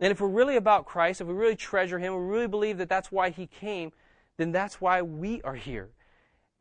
[0.00, 2.88] And if we're really about Christ, if we really treasure Him, we really believe that
[2.88, 3.92] that's why He came,
[4.40, 5.90] then that's why we are here.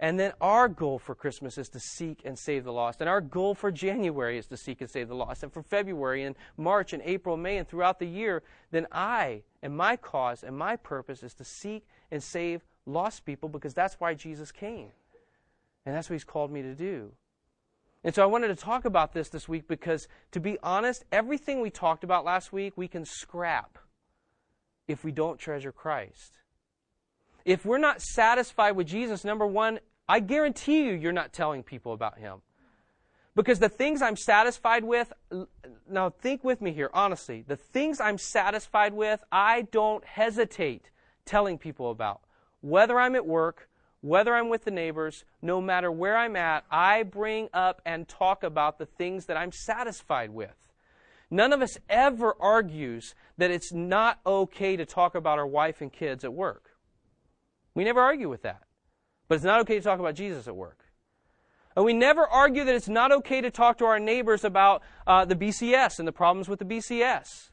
[0.02, 3.00] And then our goal for Christmas is to seek and save the lost.
[3.00, 5.44] And our goal for January is to seek and save the lost.
[5.44, 9.76] And for February and March and April, May, and throughout the year, then I and
[9.76, 14.14] my cause and my purpose is to seek and save lost people because that's why
[14.14, 14.90] Jesus came.
[15.86, 17.14] And that's what he's called me to do.
[18.04, 21.62] And so I wanted to talk about this this week because, to be honest, everything
[21.62, 23.78] we talked about last week we can scrap
[24.86, 26.40] if we don't treasure Christ.
[27.50, 31.94] If we're not satisfied with Jesus, number one, I guarantee you, you're not telling people
[31.94, 32.44] about Him.
[33.36, 35.12] Because the things I'm satisfied with,
[35.90, 37.44] now think with me here, honestly.
[37.48, 40.92] The things I'm satisfied with, I don't hesitate
[41.26, 42.22] telling people about.
[42.62, 43.68] Whether I'm at work,
[44.02, 48.44] whether I'm with the neighbors, no matter where I'm at, I bring up and talk
[48.44, 50.54] about the things that I'm satisfied with.
[51.32, 55.92] None of us ever argues that it's not okay to talk about our wife and
[55.92, 56.69] kids at work.
[57.80, 58.64] We never argue with that.
[59.30, 60.84] But it's not okay to talk about Jesus at work.
[61.78, 65.24] And we never argue that it's not okay to talk to our neighbors about uh,
[65.24, 67.52] the BCS and the problems with the BCS.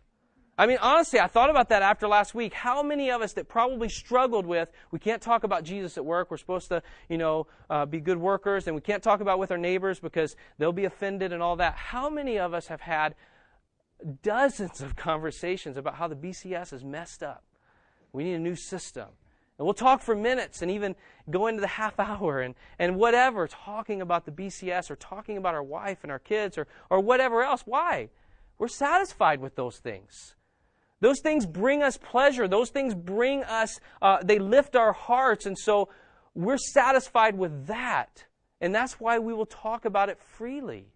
[0.58, 2.54] I mean, honestly, I thought about that after last week.
[2.54, 6.28] How many of us that probably struggled with, we can't talk about Jesus at work.
[6.28, 9.52] We're supposed to, you know, uh, be good workers, and we can't talk about with
[9.52, 11.76] our neighbors because they'll be offended and all that.
[11.76, 13.14] How many of us have had
[14.24, 17.44] dozens of conversations about how the BCS is messed up?
[18.12, 19.10] We need a new system.
[19.58, 20.94] And we'll talk for minutes and even
[21.30, 25.54] go into the half hour and, and whatever, talking about the BCS or talking about
[25.54, 27.62] our wife and our kids or, or whatever else.
[27.64, 28.10] Why?
[28.58, 30.34] We're satisfied with those things.
[31.00, 32.48] Those things bring us pleasure.
[32.48, 35.44] Those things bring us, uh, they lift our hearts.
[35.44, 35.90] And so
[36.34, 38.24] we're satisfied with that.
[38.60, 40.86] And that's why we will talk about it freely.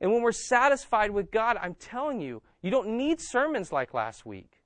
[0.00, 4.26] And when we're satisfied with God, I'm telling you, you don't need sermons like last
[4.26, 4.59] week.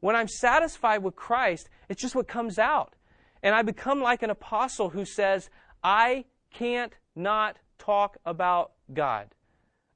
[0.00, 2.94] When I'm satisfied with Christ, it's just what comes out.
[3.42, 5.50] And I become like an apostle who says,
[5.82, 9.34] I can't not talk about God.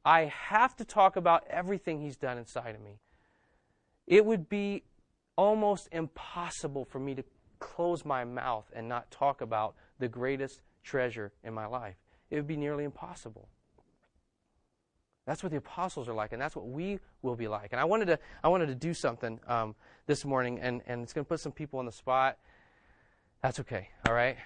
[0.04, 3.00] I have to talk about everything He's done inside of me.
[4.06, 4.84] It would be
[5.36, 7.24] almost impossible for me to
[7.58, 11.96] close my mouth and not talk about the greatest treasure in my life.
[12.30, 13.48] It would be nearly impossible.
[15.26, 17.72] That's what the apostles are like, and that's what we will be like.
[17.72, 19.74] And I wanted to, I wanted to do something um,
[20.06, 22.36] this morning, and, and it's going to put some people on the spot.
[23.42, 24.36] That's okay, all right?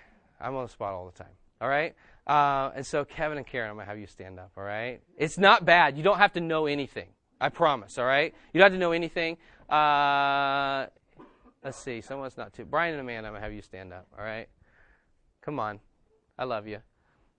[0.41, 1.95] I'm on the spot all the time, all right?
[2.27, 5.01] Uh, and so, Kevin and Karen, I'm going to have you stand up, all right?
[5.17, 5.97] It's not bad.
[5.97, 7.09] You don't have to know anything.
[7.41, 8.33] I promise, all right?
[8.53, 9.37] You don't have to know anything.
[9.69, 10.87] Uh,
[11.65, 12.65] let's see, someone's not too.
[12.65, 14.49] Brian and Amanda, I'm going to have you stand up, all right?
[15.43, 15.81] Come on.
[16.39, 16.79] I love you.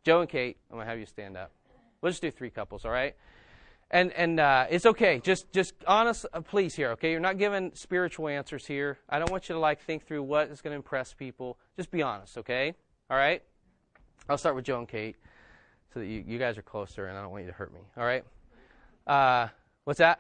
[0.04, 1.52] Joe and Kate, I'm going to have you stand up.
[2.02, 3.15] We'll just do three couples, all right?
[3.91, 5.19] And and uh, it's okay.
[5.19, 7.12] Just just honest, uh, please here, okay?
[7.12, 8.99] You're not giving spiritual answers here.
[9.10, 11.58] I don't want you to like think through what is going to impress people.
[11.75, 12.75] Just be honest, okay?
[13.10, 13.41] All right?
[14.28, 15.15] I'll start with Joe and Kate,
[15.91, 17.80] so that you, you guys are closer, and I don't want you to hurt me.
[17.97, 18.23] All right?
[19.08, 19.47] Uh,
[19.86, 20.19] what's that?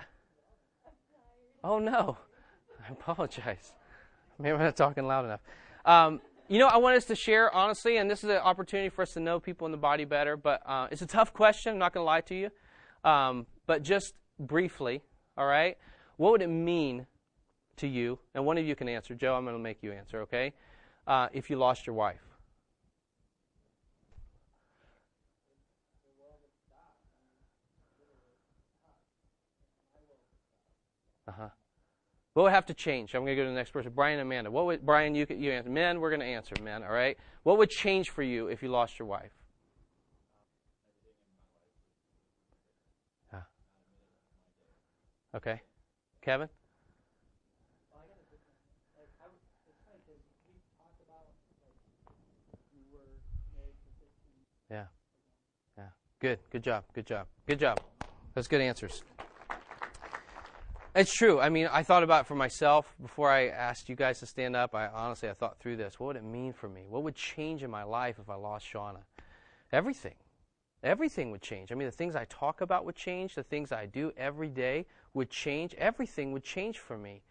[1.63, 2.17] Oh no,
[2.83, 3.73] I apologize.
[4.39, 5.41] Maybe I'm not talking loud enough.
[5.85, 9.03] Um, you know, I want us to share honestly, and this is an opportunity for
[9.03, 10.35] us to know people in the body better.
[10.37, 11.73] But uh, it's a tough question.
[11.73, 12.49] I'm not going to lie to you.
[13.03, 15.01] Um, but just briefly,
[15.37, 15.77] all right,
[16.17, 17.05] what would it mean
[17.77, 18.19] to you?
[18.35, 19.15] And one of you can answer.
[19.15, 20.53] Joe, I'm going to make you answer, okay?
[21.07, 22.19] Uh, if you lost your wife.
[31.27, 31.49] Uh huh.
[32.33, 33.13] What would have to change?
[33.13, 33.91] I'm going to go to the next person.
[33.93, 34.49] Brian and Amanda.
[34.49, 35.13] What would Brian?
[35.13, 35.69] You you answer.
[35.69, 36.55] Men, we're going to answer.
[36.63, 37.17] Men, all right.
[37.43, 39.31] What would change for you if you lost your wife?
[45.35, 45.61] Okay.
[46.21, 46.49] Kevin?
[54.69, 54.85] Yeah.
[55.77, 55.83] Yeah.
[56.19, 56.39] Good.
[56.51, 56.83] Good job.
[56.93, 57.27] Good job.
[57.47, 57.79] Good job.
[58.35, 59.03] That's good answers.
[60.95, 61.39] It's true.
[61.39, 64.55] I mean, I thought about it for myself before I asked you guys to stand
[64.55, 64.73] up.
[64.73, 65.99] I honestly, I thought through this.
[65.99, 66.85] What would it mean for me?
[66.89, 69.01] What would change in my life if I lost Shauna?
[69.71, 70.15] Everything.
[70.83, 71.71] Everything would change.
[71.71, 73.35] I mean, the things I talk about would change.
[73.35, 75.73] The things I do every day would change.
[75.75, 77.21] Everything would change for me.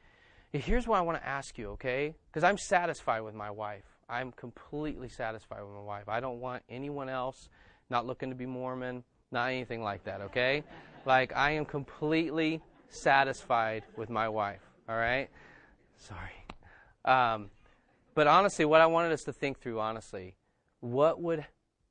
[0.53, 2.15] Here's what I want to ask you, okay?
[2.31, 3.85] Because I'm satisfied with my wife.
[4.09, 6.09] I'm completely satisfied with my wife.
[6.09, 7.51] I don't want anyone else,
[7.91, 10.65] not looking to be Mormon, not anything like that, okay?
[11.05, 15.29] Like, I am completely satisfied with my wife, all right?
[15.97, 16.31] Sorry.
[17.05, 17.51] Um,
[18.15, 20.35] but honestly, what I wanted us to think through, honestly,
[20.81, 21.45] what would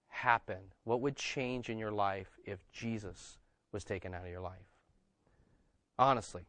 [0.09, 0.59] happen?
[0.83, 3.37] What would change in your life if Jesus
[3.71, 4.67] was taken out of your life?
[5.99, 6.43] Honestly.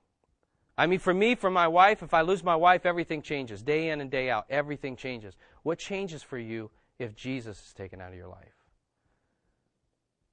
[0.76, 3.62] I mean, for me, for my wife, if I lose my wife, everything changes.
[3.62, 5.34] Day in and day out, everything changes.
[5.64, 8.54] What changes for you if Jesus is taken out of your life?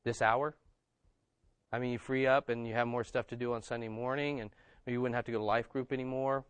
[0.04, 0.56] This hour?
[1.72, 4.40] I mean, you free up and you have more stuff to do on Sunday morning,
[4.40, 4.52] and
[4.86, 6.46] you wouldn't have to go to life group anymore.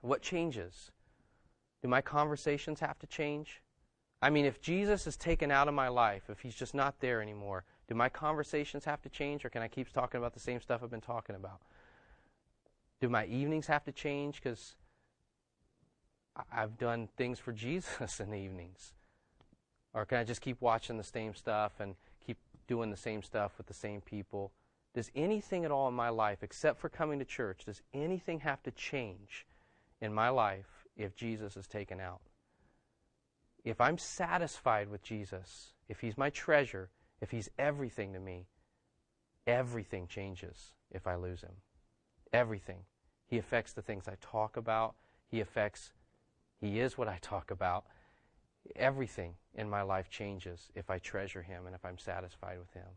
[0.00, 0.90] What changes?
[1.82, 3.60] Do my conversations have to change?
[4.22, 7.22] I mean, if Jesus is taken out of my life, if he's just not there
[7.22, 10.60] anymore, do my conversations have to change, or can I keep talking about the same
[10.60, 11.60] stuff I've been talking about?
[13.00, 14.74] Do my evenings have to change because
[16.52, 18.92] I've done things for Jesus in the evenings?
[19.94, 22.36] Or can I just keep watching the same stuff and keep
[22.68, 24.52] doing the same stuff with the same people?
[24.94, 28.62] Does anything at all in my life, except for coming to church, does anything have
[28.64, 29.46] to change
[30.00, 32.20] in my life if Jesus is taken out?
[33.64, 36.90] If I'm satisfied with Jesus, if He's my treasure,
[37.20, 38.46] if He's everything to me,
[39.46, 41.56] everything changes if I lose Him.
[42.32, 42.84] Everything.
[43.26, 44.94] He affects the things I talk about.
[45.28, 45.92] He affects,
[46.60, 47.84] He is what I talk about.
[48.76, 52.88] Everything in my life changes if I treasure Him and if I'm satisfied with Him.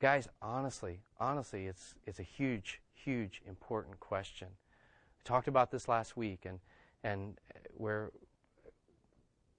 [0.00, 4.48] Guys, honestly, honestly, it's, it's a huge, huge, important question.
[4.50, 6.58] I talked about this last week, and,
[7.04, 7.38] and
[7.76, 8.10] where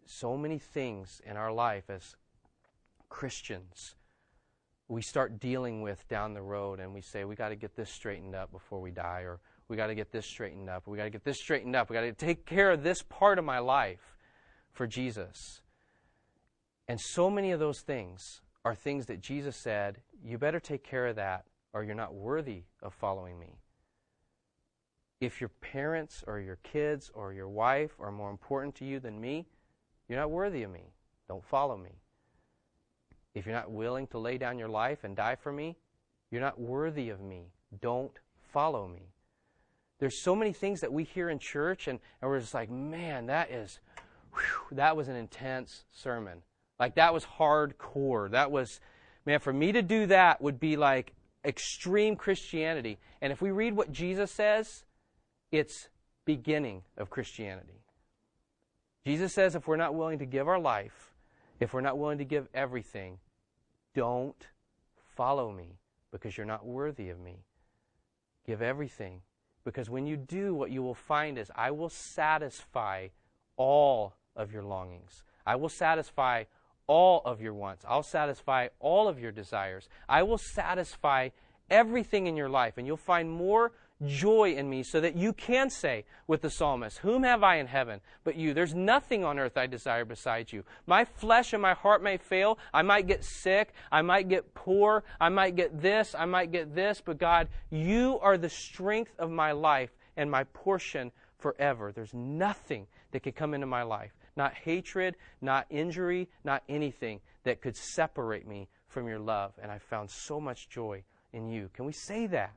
[0.05, 2.15] so many things in our life as
[3.09, 3.95] Christians
[4.87, 7.89] we start dealing with down the road and we say we got to get this
[7.89, 10.87] straightened up before we die or we got to get this straightened up.
[10.87, 11.89] We got to get this straightened up.
[11.89, 14.15] We got to take care of this part of my life
[14.71, 15.61] for Jesus.
[16.87, 21.07] And so many of those things are things that Jesus said, you better take care
[21.07, 23.57] of that or you're not worthy of following me.
[25.21, 29.19] If your parents or your kids or your wife are more important to you than
[29.19, 29.47] me,
[30.07, 30.93] you're not worthy of me.
[31.27, 31.91] Don't follow me.
[33.33, 35.77] If you're not willing to lay down your life and die for me,
[36.29, 37.51] you're not worthy of me.
[37.81, 38.17] Don't
[38.51, 39.13] follow me.
[39.99, 43.27] There's so many things that we hear in church, and, and we're just like, man,
[43.27, 43.79] that is,
[44.33, 46.41] whew, that was an intense sermon.
[46.79, 48.29] Like, that was hardcore.
[48.31, 48.79] That was,
[49.25, 51.13] man, for me to do that would be like
[51.45, 52.99] extreme Christianity.
[53.21, 54.83] And if we read what Jesus says,
[55.51, 55.87] it's
[56.25, 57.82] beginning of Christianity.
[59.05, 61.13] Jesus says if we're not willing to give our life,
[61.59, 63.17] if we're not willing to give everything,
[63.93, 64.47] don't
[65.15, 65.77] follow me
[66.11, 67.43] because you're not worthy of me.
[68.45, 69.21] Give everything
[69.63, 73.09] because when you do, what you will find is I will satisfy
[73.55, 75.23] all of your longings.
[75.45, 76.45] I will satisfy
[76.87, 77.85] all of your wants.
[77.87, 79.87] I'll satisfy all of your desires.
[80.09, 81.29] I will satisfy
[81.69, 83.71] everything in your life, and you'll find more
[84.05, 87.67] joy in me so that you can say with the psalmist, Whom have I in
[87.67, 88.53] heaven but you?
[88.53, 90.63] There's nothing on earth I desire besides you.
[90.85, 92.57] My flesh and my heart may fail.
[92.73, 93.73] I might get sick.
[93.91, 95.03] I might get poor.
[95.19, 96.15] I might get this.
[96.17, 97.01] I might get this.
[97.03, 101.91] But God, you are the strength of my life and my portion forever.
[101.91, 104.11] There's nothing that could come into my life.
[104.35, 109.53] Not hatred, not injury, not anything that could separate me from your love.
[109.61, 111.69] And I found so much joy in you.
[111.73, 112.53] Can we say that?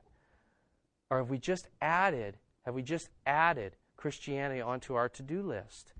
[1.09, 5.93] Or have we just added, have we just added Christianity onto our to do list?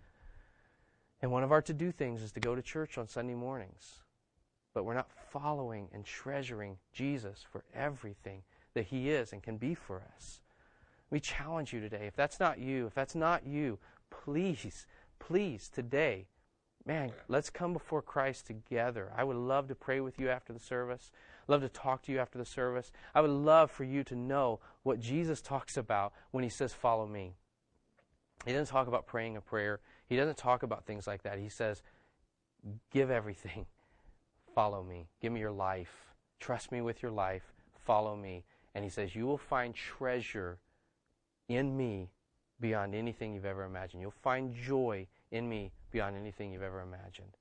[1.22, 4.03] And one of our to do things is to go to church on Sunday mornings.
[4.74, 8.43] But we're not following and treasuring Jesus for everything
[8.74, 10.41] that He is and can be for us.
[11.10, 12.05] We challenge you today.
[12.05, 13.80] If that's not you, if that's not you,
[14.12, 14.86] please,
[15.20, 16.28] please, today,
[16.86, 19.12] man, let's come before Christ together.
[19.16, 21.12] I would love to pray with you after the service
[21.47, 22.91] love to talk to you after the service.
[23.16, 27.06] I would love for you to know what Jesus talks about when he says, Follow
[27.06, 27.36] me.
[28.46, 31.38] He doesn't talk about praying a prayer, he doesn't talk about things like that.
[31.38, 31.84] He says,
[32.92, 33.66] Give everything,
[34.56, 35.10] follow me.
[35.22, 36.16] Give me your life.
[36.40, 37.54] Trust me with your life.
[37.86, 38.46] Follow me.
[38.74, 40.58] And he says, You will find treasure
[41.50, 42.10] in me
[42.60, 44.02] beyond anything you've ever imagined.
[44.02, 47.38] You'll find joy in me beyond anything you've ever imagined.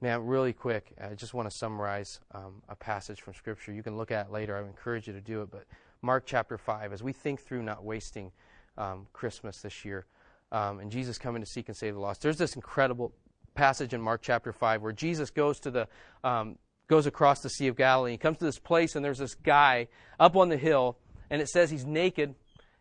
[0.00, 3.72] Now, really quick, I just want to summarize um, a passage from Scripture.
[3.72, 4.56] You can look at it later.
[4.56, 5.50] I encourage you to do it.
[5.50, 5.66] But
[6.02, 8.32] Mark chapter 5, as we think through not wasting
[8.76, 10.06] um, Christmas this year
[10.52, 13.12] um, and Jesus coming to seek and save the lost, there's this incredible
[13.54, 15.88] passage in Mark chapter 5 where Jesus goes to the.
[16.24, 16.56] Um,
[16.88, 18.12] goes across the Sea of Galilee.
[18.12, 19.88] He comes to this place, and there's this guy
[20.18, 20.96] up on the hill,
[21.30, 22.34] and it says he's naked,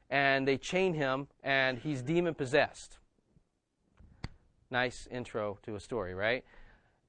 [0.09, 2.97] and they chain him, and he's demon possessed.
[4.71, 6.43] Nice intro to a story, right?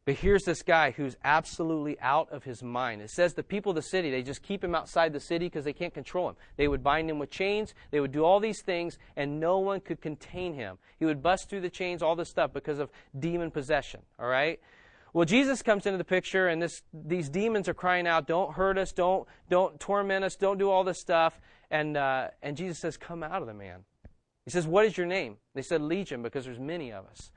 [0.09, 3.03] But here's this guy who's absolutely out of his mind.
[3.03, 5.67] It says the people of the city, they just keep him outside the city because
[5.67, 6.37] they can't control him.
[6.57, 9.81] They would bind him with chains, they would do all these things, and no one
[9.81, 10.79] could contain him.
[10.99, 12.89] He would bust through the chains, all this stuff, because of
[13.19, 14.59] demon possession, all right?
[15.13, 18.79] Well, Jesus comes into the picture, and this, these demons are crying out, Don't hurt
[18.79, 21.39] us, don't, don't torment us, don't do all this stuff.
[21.71, 23.81] And, uh, and Jesus says, Come out of the man.
[24.47, 25.37] He says, What is your name?
[25.55, 27.31] They said, Legion, because there's many of us.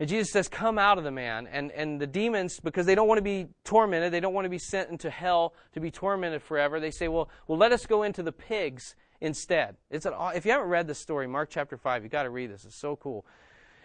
[0.00, 1.46] And Jesus says, Come out of the man.
[1.46, 4.50] And, and the demons, because they don't want to be tormented, they don't want to
[4.50, 8.02] be sent into hell to be tormented forever, they say, Well, well let us go
[8.02, 9.76] into the pigs instead.
[9.90, 12.50] It's an, if you haven't read this story, Mark chapter 5, you've got to read
[12.50, 12.64] this.
[12.64, 13.24] It's so cool.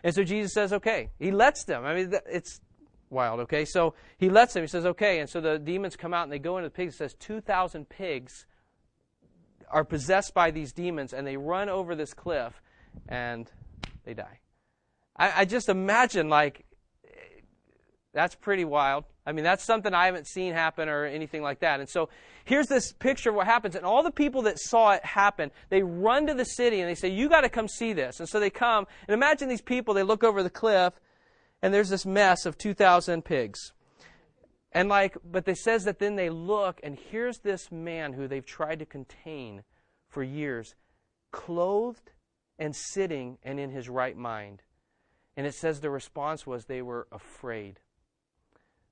[0.04, 1.10] And so Jesus says, Okay.
[1.20, 1.86] He lets them.
[1.86, 2.60] I mean, it's
[3.10, 3.66] wild, okay?
[3.66, 4.64] So he lets them.
[4.64, 5.20] He says, Okay.
[5.20, 6.96] And so the demons come out and they go into the pigs.
[6.96, 8.46] It says, 2,000 pigs
[9.70, 12.62] are possessed by these demons and they run over this cliff
[13.08, 13.52] and
[14.04, 14.40] they die.
[15.20, 16.66] I, I just imagine like
[18.14, 19.04] that's pretty wild.
[19.26, 21.80] I mean, that's something I haven't seen happen or anything like that.
[21.80, 22.10] And so
[22.46, 23.76] here's this picture of what happens.
[23.76, 26.96] And all the people that saw it happen, they run to the city and they
[26.96, 28.20] say, You got to come see this.
[28.20, 28.88] And so they come.
[29.08, 30.94] And imagine these people, they look over the cliff
[31.62, 33.74] and there's this mess of 2,000 pigs.
[34.72, 38.46] And like, but they says that then they look and here's this man who they've
[38.46, 39.64] tried to contain
[40.08, 40.74] for years,
[41.32, 42.12] clothed
[42.58, 44.64] and sitting and in his right mind.
[45.38, 47.80] And it says the response was they were afraid.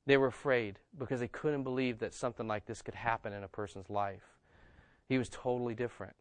[0.06, 3.48] They were afraid because they couldn't believe that something like this could happen in a
[3.48, 4.24] person's life.
[5.10, 6.16] He was totally different.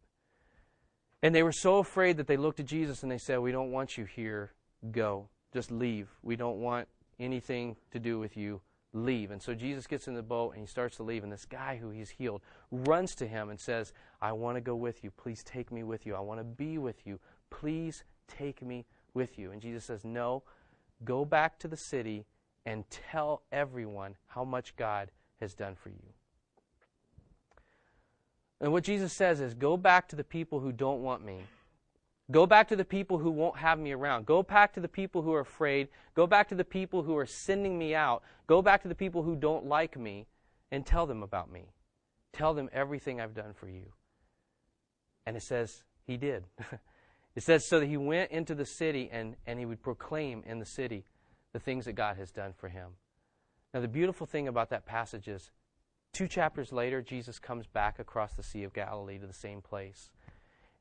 [1.23, 3.71] And they were so afraid that they looked at Jesus and they said, We don't
[3.71, 4.51] want you here.
[4.91, 5.29] Go.
[5.53, 6.09] Just leave.
[6.21, 6.87] We don't want
[7.19, 8.61] anything to do with you.
[8.93, 9.31] Leave.
[9.31, 11.23] And so Jesus gets in the boat and he starts to leave.
[11.23, 12.41] And this guy who he's healed
[12.71, 15.11] runs to him and says, I want to go with you.
[15.11, 16.15] Please take me with you.
[16.15, 17.19] I want to be with you.
[17.49, 18.85] Please take me
[19.17, 19.51] with you.
[19.51, 20.43] And Jesus says, No,
[21.03, 22.25] go back to the city
[22.65, 25.11] and tell everyone how much God
[25.41, 26.13] has done for you.
[28.61, 31.39] And what Jesus says is, Go back to the people who don't want me.
[32.29, 34.25] Go back to the people who won't have me around.
[34.25, 35.87] Go back to the people who are afraid.
[36.13, 38.21] Go back to the people who are sending me out.
[38.47, 40.27] Go back to the people who don't like me
[40.71, 41.71] and tell them about me.
[42.33, 43.93] Tell them everything I've done for you.
[45.25, 46.43] And it says, He did.
[47.37, 50.57] It says, so that he went into the city and, and he would proclaim in
[50.57, 51.05] the city
[51.53, 52.93] the things that God has done for him.
[53.75, 55.51] Now, the beautiful thing about that passage is
[56.13, 60.09] two chapters later, Jesus comes back across the Sea of Galilee to the same place.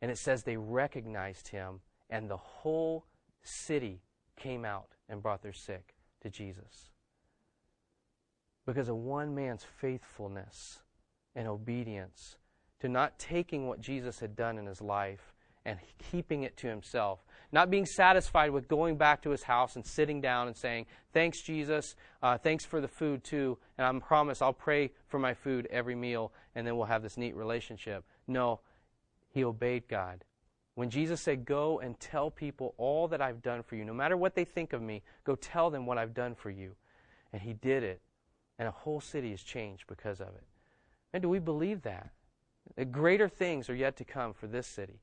[0.00, 3.04] And it says they recognized him, and the whole
[3.42, 4.00] city
[4.34, 6.90] came out and brought their sick to Jesus.
[8.64, 10.78] Because of one man's faithfulness
[11.34, 12.38] and obedience
[12.80, 15.34] to not taking what Jesus had done in his life
[15.66, 15.80] and
[16.12, 17.18] keeping it to himself.
[17.50, 21.42] Not being satisfied with going back to his house and sitting down and saying, Thanks,
[21.42, 21.96] Jesus.
[22.22, 23.58] Uh, thanks for the food, too.
[23.76, 27.16] And I promise I'll pray for my food every meal, and then we'll have this
[27.16, 28.04] neat relationship.
[28.28, 28.60] No,
[29.28, 30.24] he obeyed God.
[30.76, 34.16] When Jesus said, Go and tell people all that I've done for you, no matter
[34.16, 36.76] what they think of me, go tell them what I've done for you.
[37.32, 38.00] And he did it.
[38.58, 40.44] And a whole city is changed because of it.
[41.12, 42.10] And do we believe that?
[42.76, 45.00] That greater things are yet to come for this city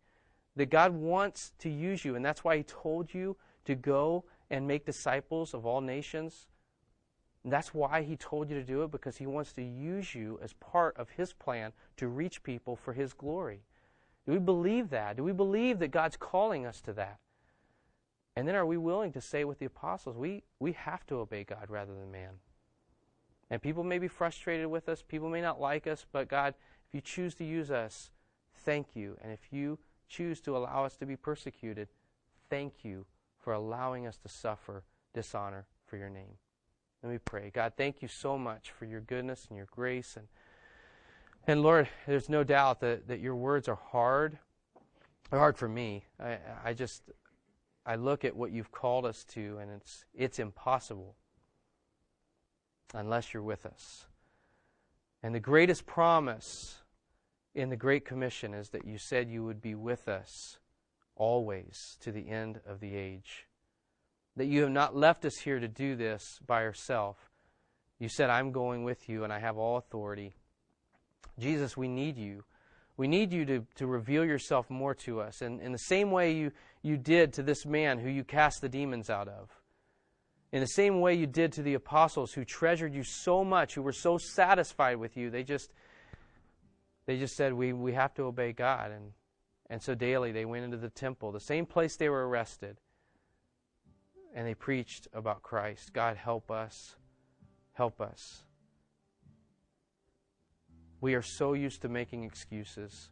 [0.55, 3.35] that God wants to use you, and that's why He told you
[3.65, 6.47] to go and make disciples of all nations.
[7.43, 10.39] And that's why He told you to do it, because He wants to use you
[10.41, 13.61] as part of His plan to reach people for His glory.
[14.25, 15.17] Do we believe that?
[15.17, 17.19] Do we believe that God's calling us to that?
[18.35, 21.43] And then are we willing to say with the apostles, we, we have to obey
[21.43, 22.31] God rather than man?
[23.49, 26.55] And people may be frustrated with us, people may not like us, but God,
[26.87, 28.11] if you choose to use us,
[28.55, 29.17] thank you.
[29.21, 29.77] And if you
[30.07, 31.87] choose to allow us to be persecuted,
[32.49, 33.05] thank you
[33.39, 34.83] for allowing us to suffer
[35.13, 36.37] dishonor for your name.
[37.03, 37.51] Let me pray.
[37.53, 40.15] God, thank you so much for your goodness and your grace.
[40.15, 40.27] And,
[41.45, 44.37] and Lord, there's no doubt that, that your words are hard.
[45.29, 46.05] They're hard for me.
[46.19, 47.03] I, I just,
[47.85, 51.15] I look at what you've called us to, and it's, it's impossible
[52.93, 54.05] unless you're with us.
[55.21, 56.82] And the greatest promise
[57.55, 60.57] in the Great Commission is that you said you would be with us
[61.15, 63.47] always to the end of the age.
[64.35, 67.29] That you have not left us here to do this by yourself.
[67.99, 70.33] You said, I'm going with you and I have all authority.
[71.39, 72.43] Jesus, we need you.
[72.97, 75.41] We need you to, to reveal yourself more to us.
[75.41, 76.51] And in the same way you,
[76.81, 79.49] you did to this man who you cast the demons out of.
[80.51, 83.81] In the same way you did to the apostles who treasured you so much, who
[83.81, 85.71] were so satisfied with you, they just
[87.05, 88.91] they just said, we, we have to obey God.
[88.91, 89.11] And,
[89.69, 92.77] and so daily they went into the temple, the same place they were arrested.
[94.33, 95.93] and they preached about Christ.
[95.93, 96.95] God, help us.
[97.73, 98.43] Help us.
[101.01, 103.09] We are so used to making excuses.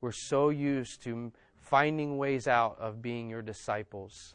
[0.00, 4.34] We're so used to finding ways out of being your disciples.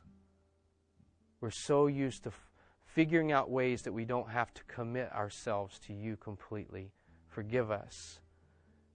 [1.40, 2.50] We're so used to f-
[2.86, 6.92] figuring out ways that we don't have to commit ourselves to you completely.
[7.30, 8.20] Forgive us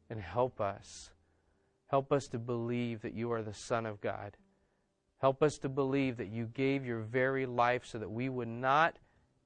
[0.08, 1.10] and help us.
[1.88, 4.36] Help us to believe that you are the Son of God.
[5.18, 8.98] Help us to believe that you gave your very life so that we would not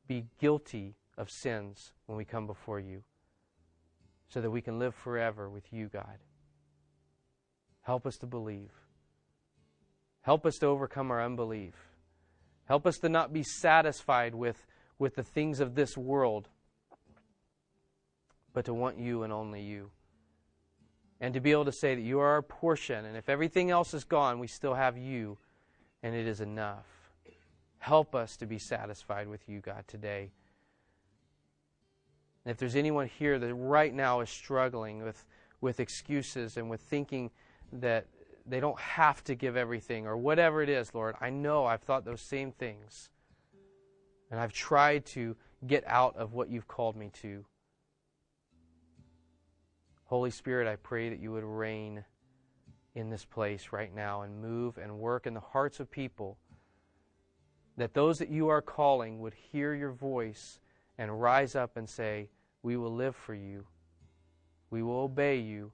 [0.09, 3.03] be guilty of sins when we come before you,
[4.29, 6.19] so that we can live forever with you, God.
[7.83, 8.73] Help us to believe.
[10.23, 11.75] Help us to overcome our unbelief.
[12.65, 14.67] Help us to not be satisfied with,
[14.99, 16.49] with the things of this world,
[18.53, 19.91] but to want you and only you.
[21.21, 23.93] And to be able to say that you are our portion, and if everything else
[23.93, 25.37] is gone, we still have you,
[26.03, 26.87] and it is enough.
[27.79, 30.31] Help us to be satisfied with you, God, today.
[32.45, 35.25] And if there's anyone here that right now is struggling with,
[35.61, 37.31] with excuses and with thinking
[37.73, 38.07] that
[38.47, 42.05] they don't have to give everything or whatever it is, Lord, I know I've thought
[42.05, 43.11] those same things.
[44.31, 47.45] And I've tried to get out of what you've called me to.
[50.11, 52.05] Holy Spirit, I pray that you would reign
[52.97, 56.37] in this place right now and move and work in the hearts of people.
[57.77, 60.59] That those that you are calling would hear your voice
[60.99, 62.29] and rise up and say,
[62.61, 63.69] We will live for you.
[64.71, 65.71] We will obey you.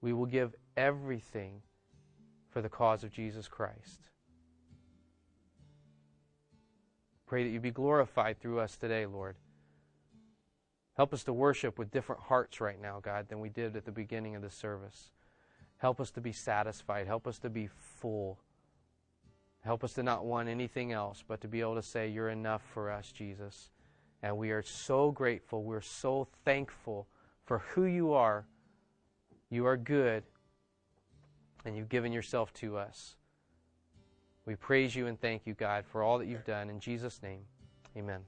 [0.00, 1.62] We will give everything
[2.50, 4.10] for the cause of Jesus Christ.
[7.26, 9.36] Pray that you be glorified through us today, Lord.
[10.96, 13.92] Help us to worship with different hearts right now, God, than we did at the
[13.92, 15.10] beginning of the service.
[15.78, 17.06] Help us to be satisfied.
[17.06, 17.68] Help us to be
[18.00, 18.38] full.
[19.60, 22.62] Help us to not want anything else, but to be able to say, You're enough
[22.72, 23.70] for us, Jesus.
[24.22, 25.62] And we are so grateful.
[25.62, 27.08] We're so thankful
[27.44, 28.46] for who you are.
[29.50, 30.24] You are good,
[31.64, 33.16] and you've given yourself to us.
[34.46, 36.70] We praise you and thank you, God, for all that you've done.
[36.70, 37.40] In Jesus' name,
[37.96, 38.26] amen.